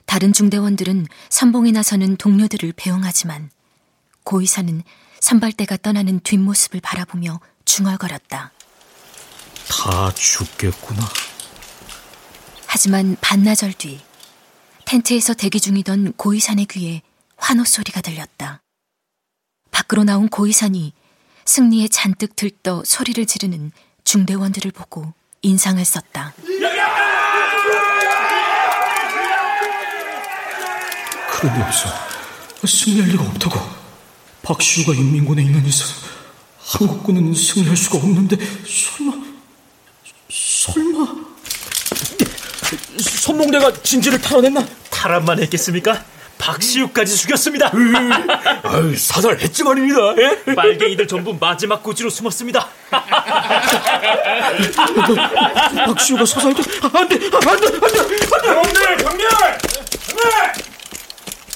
다른 0.06 0.34
중대원들은 0.34 1.08
선봉에 1.30 1.72
나서는 1.72 2.18
동료들을 2.18 2.74
배웅하지만 2.76 3.52
고의사는 4.24 4.84
선발대가 5.20 5.78
떠나는 5.78 6.20
뒷모습을 6.22 6.82
바라보며 6.82 7.40
중얼거렸다. 7.66 8.52
다 9.70 10.14
죽겠구나. 10.16 11.08
하지만 12.66 13.18
반나절 13.22 13.74
뒤 13.74 14.02
텐트에서 14.92 15.34
대기 15.34 15.62
중이던 15.62 16.12
고의산의 16.18 16.66
귀에 16.66 17.02
환호 17.38 17.64
소리가 17.64 18.02
들렸다. 18.02 18.62
밖으로 19.72 20.04
나온 20.04 20.28
고의산이 20.28 20.92
승리에 21.46 21.88
잔뜩 21.88 22.36
들떠 22.36 22.84
소리를 22.84 23.26
지르는 23.26 23.72
중대원들을 24.04 24.72
보고 24.72 25.14
인상을 25.44 25.86
썼다. 25.86 26.34
그런 31.30 31.56
게 31.56 31.62
없어. 31.64 31.88
승리할 32.68 33.12
리가 33.12 33.24
없다고. 33.24 33.62
박시우가 34.44 34.94
인민군에 34.94 35.44
있는 35.44 35.66
이상 35.66 35.88
한국군은 36.60 37.34
승리할 37.34 37.78
수가 37.78 37.98
없는데 38.00 38.36
설마 38.66 39.14
설마 40.30 41.21
손목대가 43.00 43.74
진지를 43.84 44.20
탈환했나? 44.22 44.66
탈환만 44.90 45.40
했겠습니까? 45.44 46.04
박시우까지 46.38 47.16
죽였습니다. 47.18 47.72
아유, 48.64 48.98
사살했지 48.98 49.64
말입니다. 49.64 50.00
예? 50.18 50.56
빨갱이들 50.56 51.08
전부 51.08 51.38
마지막 51.40 51.84
고지로 51.84 52.10
숨었습니다. 52.10 52.68
박시우가 55.86 56.26
사살돼? 56.26 56.64
안 56.82 57.08
돼, 57.08 57.16
안 57.16 57.30
돼, 57.30 57.50
안 57.50 57.60
돼, 57.60 57.68
안 57.68 57.92
돼! 57.92 58.18
경렬, 58.42 58.98
경렬! 58.98 59.30
경렬! 60.08 60.54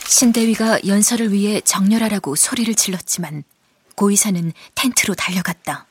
신대위가 0.08 0.80
연설을 0.86 1.32
위해 1.34 1.62
정렬하라고 1.62 2.36
소리를 2.36 2.74
질렀지만 2.76 3.44
고이사는 3.96 4.54
텐트로 4.76 5.16
달려갔다. 5.16 5.88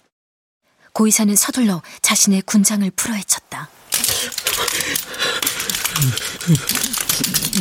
고이사는 0.92 1.34
서둘러 1.34 1.82
자신의 2.00 2.42
군장을 2.42 2.88
풀어헤쳤다. 2.94 3.68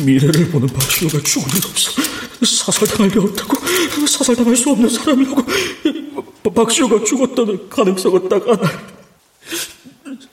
미래를 0.02 0.50
보는 0.50 0.68
박시호가 0.68 1.20
죽을 1.22 1.48
일 1.56 1.66
없어. 1.66 1.92
사살당할 2.44 3.08
리 3.08 3.18
없다고. 3.18 3.56
사살당할 4.06 4.56
수 4.56 4.70
없는 4.70 4.88
사람이라고. 4.90 5.44
박시호가 6.54 7.04
죽었다는 7.04 7.68
가능성은 7.68 8.28
딱 8.28 8.46
하나. 8.46 8.70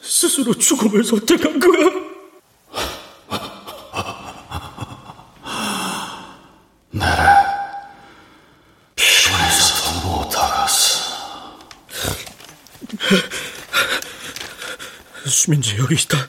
스스로 0.01 0.53
죽음을 0.53 1.03
선택한 1.03 1.59
거야. 1.59 1.89
나라 6.91 7.45
피곤해서 8.95 10.01
더 10.01 10.07
못하겠어. 10.07 11.01
수민지 15.41 15.75
여기 15.79 15.95
있다. 15.95 16.19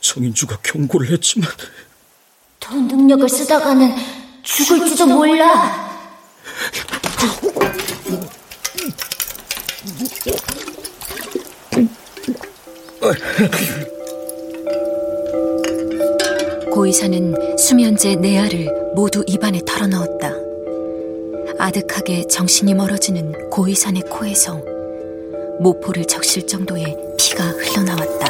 정인주가 0.00 0.56
경고를 0.62 1.10
했지만 1.10 1.50
돈 2.58 2.88
능력을 2.88 3.28
쓰다가는 3.28 3.94
죽을지도 4.42 5.06
몰라. 5.06 5.84
고의사는 16.72 17.58
수면제 17.58 18.14
네 18.16 18.38
알을 18.38 18.70
모두 18.94 19.22
입안에 19.26 19.60
털어넣었다. 19.66 20.32
아득하게 21.58 22.26
정신이 22.28 22.72
멀어지는 22.72 23.50
고의산의 23.50 24.04
코에서 24.08 24.62
모포를 25.60 26.06
적실 26.06 26.46
정도의 26.46 27.05
피가 27.36 27.50
흘러나왔다. 27.50 28.26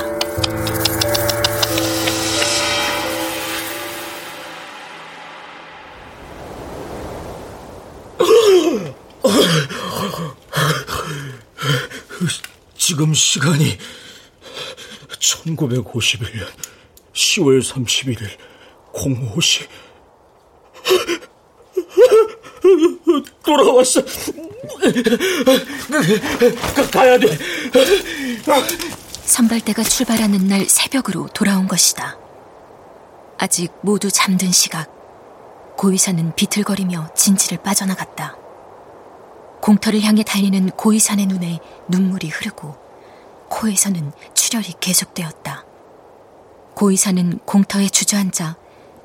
지금 12.76 13.14
시간이 13.14 13.78
1951년 15.20 16.46
10월 17.12 17.62
31일 17.62 18.28
05시 18.92 19.68
돌아왔어. 23.44 24.02
가야 26.92 27.18
돼. 27.18 27.38
선발대가 29.26 29.82
출발하는 29.82 30.46
날 30.46 30.66
새벽으로 30.68 31.28
돌아온 31.34 31.66
것이다. 31.66 32.16
아직 33.38 33.72
모두 33.82 34.08
잠든 34.10 34.52
시각. 34.52 34.94
고의사는 35.76 36.34
비틀거리며 36.36 37.12
진지를 37.14 37.58
빠져나갔다. 37.62 38.36
공터를 39.60 40.00
향해 40.02 40.22
달리는 40.22 40.70
고의산의 40.70 41.26
눈에 41.26 41.58
눈물이 41.88 42.28
흐르고 42.28 42.76
코에서는 43.50 44.12
출혈이 44.34 44.74
계속되었다. 44.80 45.64
고의사는 46.74 47.40
공터에 47.44 47.88
주저앉아 47.88 48.56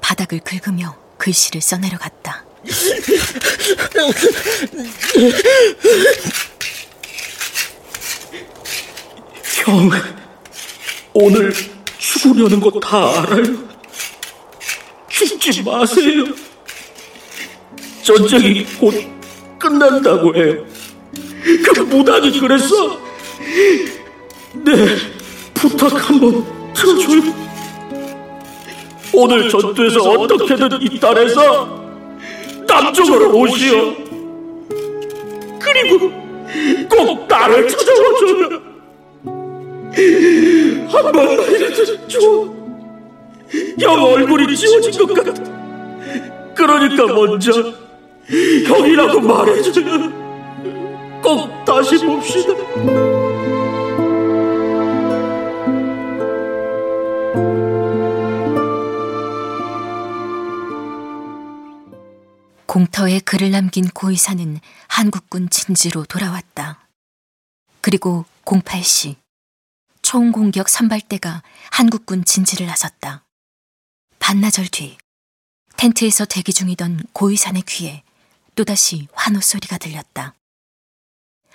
바닥을 0.02 0.42
긁으며 0.42 0.96
글씨를 1.18 1.62
써내려갔다. 1.62 2.46
형, 9.58 9.90
오늘 11.14 11.54
죽으려는 11.98 12.60
거 12.60 12.72
다 12.80 13.22
알아요. 13.22 13.44
죽지 15.10 15.62
마세요. 15.64 16.26
전쟁이 18.02 18.66
곧 18.80 18.94
끝난다고 19.60 20.36
해요. 20.36 20.66
그 21.74 21.80
무당이 21.82 22.40
그랬어. 22.40 22.98
네, 24.54 24.96
부탁 25.54 26.10
한번 26.10 26.74
들어줘요. 26.74 27.22
오늘 29.14 29.50
전투에서 29.50 30.00
어떻게든 30.02 30.82
이 30.82 31.00
딸에서 31.00 31.82
남쪽으로 32.68 33.38
오시오. 33.38 33.96
그리고 35.60 36.12
꼭 36.90 37.28
나를 37.28 37.68
찾아와줘요. 37.68 38.71
한 39.94 41.12
번만이라도 41.12 42.08
줘. 42.08 42.20
형 43.80 44.04
얼굴이 44.04 44.56
지워진 44.56 45.06
것 45.06 45.14
같아. 45.14 45.44
그러니까 46.56 47.06
먼저 47.08 47.52
형이라고 48.68 49.20
말해줘요. 49.20 51.22
꼭 51.22 51.66
다시 51.66 51.98
봅시다. 52.06 52.54
공터에 62.66 63.20
글을 63.20 63.52
남긴 63.52 63.90
고의사는 63.90 64.60
한국군 64.88 65.50
진지로 65.50 66.06
돌아왔다. 66.06 66.88
그리고 67.82 68.24
08시 68.46 69.16
총공격 70.12 70.68
선발대가 70.68 71.42
한국군 71.70 72.26
진지를 72.26 72.68
나섰다. 72.68 73.24
반나절 74.20 74.68
뒤 74.68 74.98
텐트에서 75.78 76.26
대기 76.26 76.52
중이던 76.52 77.06
고의산의 77.14 77.62
귀에 77.62 78.04
또다시 78.54 79.08
환호 79.14 79.40
소리가 79.40 79.78
들렸다. 79.78 80.34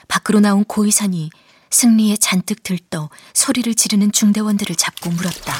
밖으로 0.09 0.41
나온 0.41 0.65
고의산이 0.65 1.29
승리에 1.69 2.17
잔뜩 2.17 2.63
들떠 2.63 3.11
소리를 3.35 3.75
지르는 3.75 4.11
중대원들을 4.11 4.75
잡고 4.75 5.11
물었다. 5.11 5.55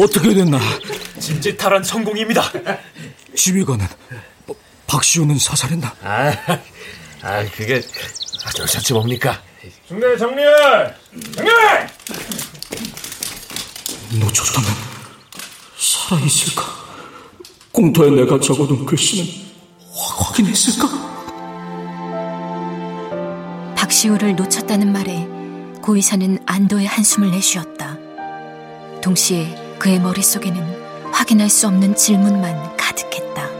어떻게 0.00 0.32
됐나? 0.32 0.58
진지 1.20 1.54
탈환 1.58 1.84
성공입니다. 1.84 2.42
지휘관은 3.36 3.86
박시우는 4.86 5.38
사살했나? 5.38 5.94
아, 6.02 6.32
아 7.22 7.44
그게 7.50 7.82
어쩌지 8.62 8.92
뭡니까? 8.92 9.40
중대 9.86 10.16
정렬! 10.16 10.94
정렬! 11.34 11.88
노조라면 14.12 14.70
살아있을까? 15.76 16.62
공터에 17.72 18.10
내가 18.10 18.38
적어둔 18.40 18.86
글씨는 18.86 19.26
확인했을까? 19.92 20.88
박시우를 23.76 24.36
놓쳤다는 24.36 24.92
말에 24.92 25.26
고의사는 25.82 26.38
안도의 26.46 26.86
한숨을 26.86 27.30
내쉬었다. 27.30 27.96
동시에 29.00 29.76
그의 29.78 29.98
머릿속에는 30.00 31.12
확인할 31.12 31.48
수 31.48 31.66
없는 31.66 31.96
질문만 31.96 32.76
가득했다. 32.76 33.57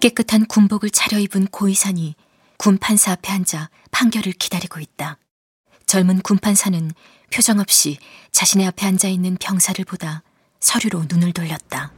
깨끗한 0.00 0.46
군복을 0.46 0.90
차려입은 0.90 1.48
고의산이 1.48 2.14
군판사 2.56 3.12
앞에 3.12 3.32
앉아 3.32 3.70
판결을 3.90 4.32
기다리고 4.32 4.78
있다. 4.80 5.18
젊은 5.86 6.20
군판사는 6.20 6.92
표정 7.32 7.58
없이 7.58 7.98
자신의 8.30 8.66
앞에 8.68 8.86
앉아 8.86 9.08
있는 9.08 9.36
병사를 9.40 9.84
보다 9.84 10.22
서류로 10.60 11.04
눈을 11.08 11.32
돌렸다. 11.32 11.92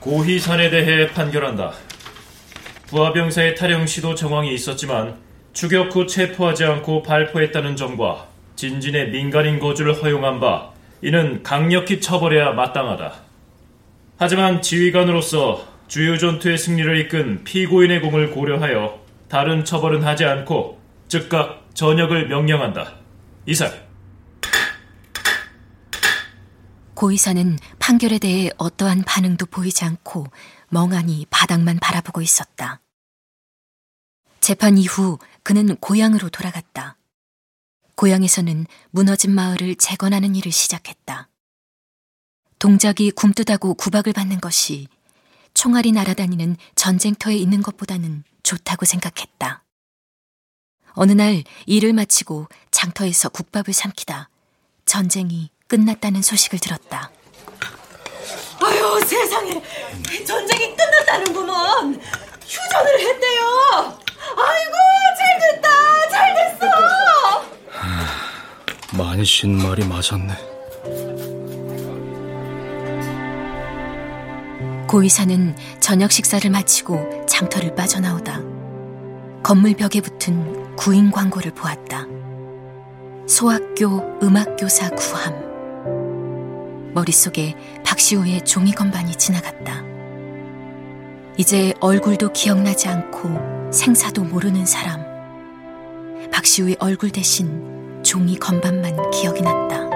고희산에 0.00 0.70
대해 0.70 1.08
판결한다. 1.12 1.72
부하병사의 2.88 3.56
탈영 3.56 3.86
시도 3.86 4.14
정황이 4.14 4.52
있었지만 4.54 5.18
추격 5.52 5.94
후 5.94 6.06
체포하지 6.06 6.64
않고 6.64 7.02
발포했다는 7.02 7.76
점과 7.76 8.28
진진의 8.56 9.10
민간인 9.10 9.58
거주를 9.58 10.00
허용한 10.02 10.40
바 10.40 10.70
이는 11.02 11.42
강력히 11.42 12.00
처벌해야 12.00 12.52
마땅하다. 12.52 13.31
하지만 14.16 14.62
지휘관으로서 14.62 15.66
주요 15.88 16.16
전투의 16.16 16.56
승리를 16.56 16.98
이끈 17.00 17.44
피고인의 17.44 18.00
공을 18.00 18.30
고려하여 18.30 19.00
다른 19.28 19.64
처벌은 19.64 20.04
하지 20.04 20.24
않고 20.24 20.80
즉각 21.08 21.70
전역을 21.74 22.28
명령한다. 22.28 22.94
이상. 23.46 23.70
고의사는 26.94 27.58
판결에 27.78 28.18
대해 28.18 28.50
어떠한 28.58 29.02
반응도 29.02 29.46
보이지 29.46 29.84
않고 29.84 30.26
멍하니 30.68 31.26
바닥만 31.30 31.78
바라보고 31.80 32.22
있었다. 32.22 32.80
재판 34.40 34.78
이후 34.78 35.18
그는 35.42 35.76
고향으로 35.76 36.28
돌아갔다. 36.28 36.96
고향에서는 37.96 38.66
무너진 38.90 39.34
마을을 39.34 39.74
재건하는 39.76 40.34
일을 40.36 40.52
시작했다. 40.52 41.28
동작이 42.62 43.10
굼뜨다고 43.10 43.74
구박을 43.74 44.12
받는 44.12 44.40
것이 44.40 44.86
총알이 45.52 45.90
날아다니는 45.90 46.56
전쟁터에 46.76 47.34
있는 47.34 47.60
것보다는 47.60 48.22
좋다고 48.44 48.86
생각했다. 48.86 49.64
어느 50.92 51.10
날 51.10 51.42
일을 51.66 51.92
마치고 51.92 52.46
장터에서 52.70 53.30
국밥을 53.30 53.74
삼키다 53.74 54.28
전쟁이 54.84 55.50
끝났다는 55.66 56.22
소식을 56.22 56.60
들었다. 56.60 57.10
아유 58.62 59.00
세상에 59.06 59.60
전쟁이 60.24 60.76
끝났다는구먼 60.76 62.00
휴전을 62.46 63.00
했대요. 63.00 63.98
아이고 64.36 64.76
잘됐다 65.18 65.68
잘됐어. 66.10 66.66
만신 68.96 69.58
말이 69.58 69.84
맞았네. 69.84 70.51
고의사는 74.92 75.56
저녁 75.80 76.12
식사를 76.12 76.48
마치고 76.50 77.24
장터를 77.24 77.74
빠져나오다 77.74 78.42
건물 79.42 79.74
벽에 79.74 80.02
붙은 80.02 80.76
구인 80.76 81.10
광고를 81.10 81.54
보았다. 81.54 82.06
소학교 83.26 84.02
음악교사 84.22 84.90
구함. 84.90 86.92
머릿속에 86.92 87.56
박시우의 87.86 88.44
종이 88.44 88.72
건반이 88.72 89.16
지나갔다. 89.16 89.82
이제 91.38 91.72
얼굴도 91.80 92.34
기억나지 92.34 92.88
않고 92.88 93.70
생사도 93.72 94.24
모르는 94.24 94.66
사람. 94.66 95.00
박시우의 96.30 96.76
얼굴 96.80 97.08
대신 97.08 98.02
종이 98.02 98.38
건반만 98.38 99.10
기억이 99.10 99.40
났다. 99.40 99.88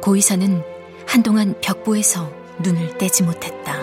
고의사는 0.00 0.62
한동안 1.06 1.54
벽보에서 1.60 2.41
눈을 2.60 2.98
떼지 2.98 3.22
못했다. 3.22 3.80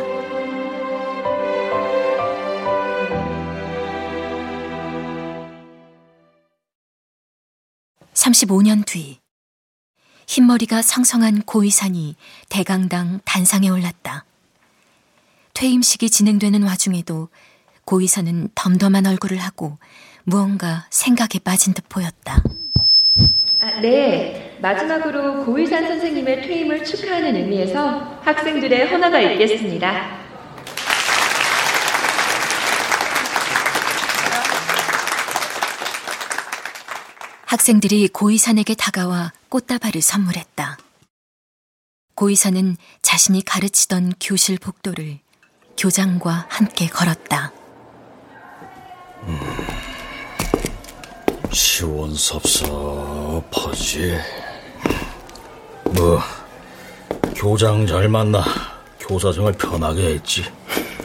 (35년) 8.14 8.86
뒤 8.86 9.20
흰머리가 10.28 10.82
성성한 10.82 11.44
고의산이 11.44 12.16
대강당 12.50 13.22
단상에 13.26 13.70
올랐다. 13.70 14.26
퇴임식이 15.54 16.10
진행되는 16.10 16.64
와중에도 16.64 17.30
고의사는 17.86 18.50
덤덤한 18.54 19.08
얼굴을 19.08 19.40
하고 19.40 19.80
무언가 20.24 20.86
생각에 20.92 21.40
빠진 21.44 21.74
듯 21.74 21.90
보였다. 21.90 22.44
아, 23.62 23.82
네, 23.82 24.58
마지막으로 24.62 25.44
고의산 25.44 25.86
선생님의 25.86 26.44
퇴임을 26.44 26.84
축하하는 26.84 27.36
의미에서 27.36 28.22
학생들의 28.24 28.88
헌화가 28.88 29.20
있겠습니다. 29.20 30.18
학생들이 37.46 38.08
고의산에게 38.10 38.76
다가와 38.76 39.34
꽃다발을 39.50 40.02
선물했다. 40.02 40.78
고의산은 42.16 42.78
자신이 43.02 43.44
가르치던 43.44 44.14
교실 44.22 44.58
복도를 44.58 45.20
교장과 45.78 46.46
함께 46.48 46.88
걸었다. 46.88 47.52
음, 49.24 49.40
시원섭섭하지. 51.52 54.20
뭐 55.86 56.20
교장 57.36 57.86
잘 57.88 58.08
만나 58.08 58.44
교사 59.00 59.32
생활 59.32 59.54
편하게 59.54 60.16
했지. 60.16 60.44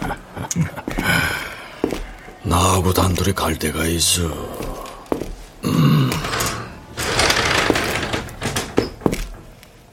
나하고 2.43 2.93
단둘이 2.93 3.33
갈 3.33 3.59
데가 3.59 3.87
있어. 3.87 4.23
음. 5.65 6.11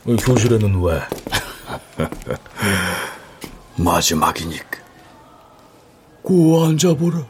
교실에는 0.06 0.82
왜? 0.82 1.02
마지막이니까. 3.78 4.82
고 6.22 6.66
앉아보라. 6.66 7.26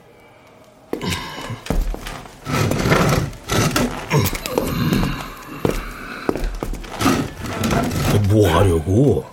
뭐 8.31 8.49
하려고? 8.49 9.25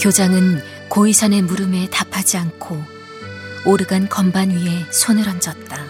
교장은 0.00 0.62
고이산의 0.88 1.42
물음에 1.42 1.88
답하지 1.90 2.38
않고 2.38 2.82
오르간 3.66 4.08
건반 4.08 4.48
위에 4.50 4.86
손을 4.90 5.28
얹었다. 5.28 5.84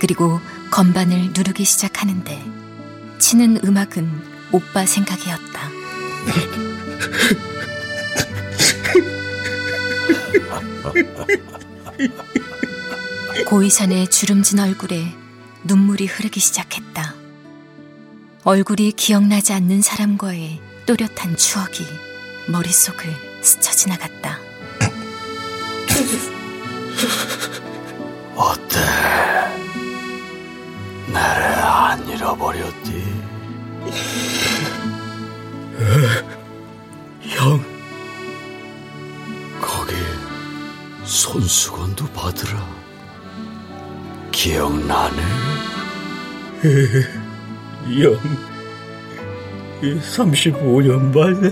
그리고 0.00 0.40
건반을 0.70 1.32
누르기 1.34 1.64
시작하는데 1.64 2.42
치는 3.18 3.60
음악은 3.64 4.10
오빠 4.52 4.86
생각이었다. 4.86 5.68
고이산의 13.42 14.08
주름진 14.08 14.60
얼굴에 14.60 15.12
눈물이 15.64 16.06
흐르기 16.06 16.38
시작했다. 16.38 17.14
얼굴이 18.44 18.92
기억나지 18.92 19.52
않는 19.52 19.82
사람과의 19.82 20.60
또렷한 20.86 21.36
추억이 21.36 21.84
머릿속을 22.46 23.10
스쳐 23.42 23.72
지나갔다. 23.72 24.38
어때? 28.36 28.78
나를 31.08 31.44
안 31.44 32.08
잃어버렸디? 32.08 33.04
형, 37.22 37.60
거기 39.60 39.94
손수건도 41.04 42.06
받으라. 42.12 42.83
기억나네? 44.44 45.22
영, 48.02 48.20
35년 49.80 51.14
만에. 51.14 51.48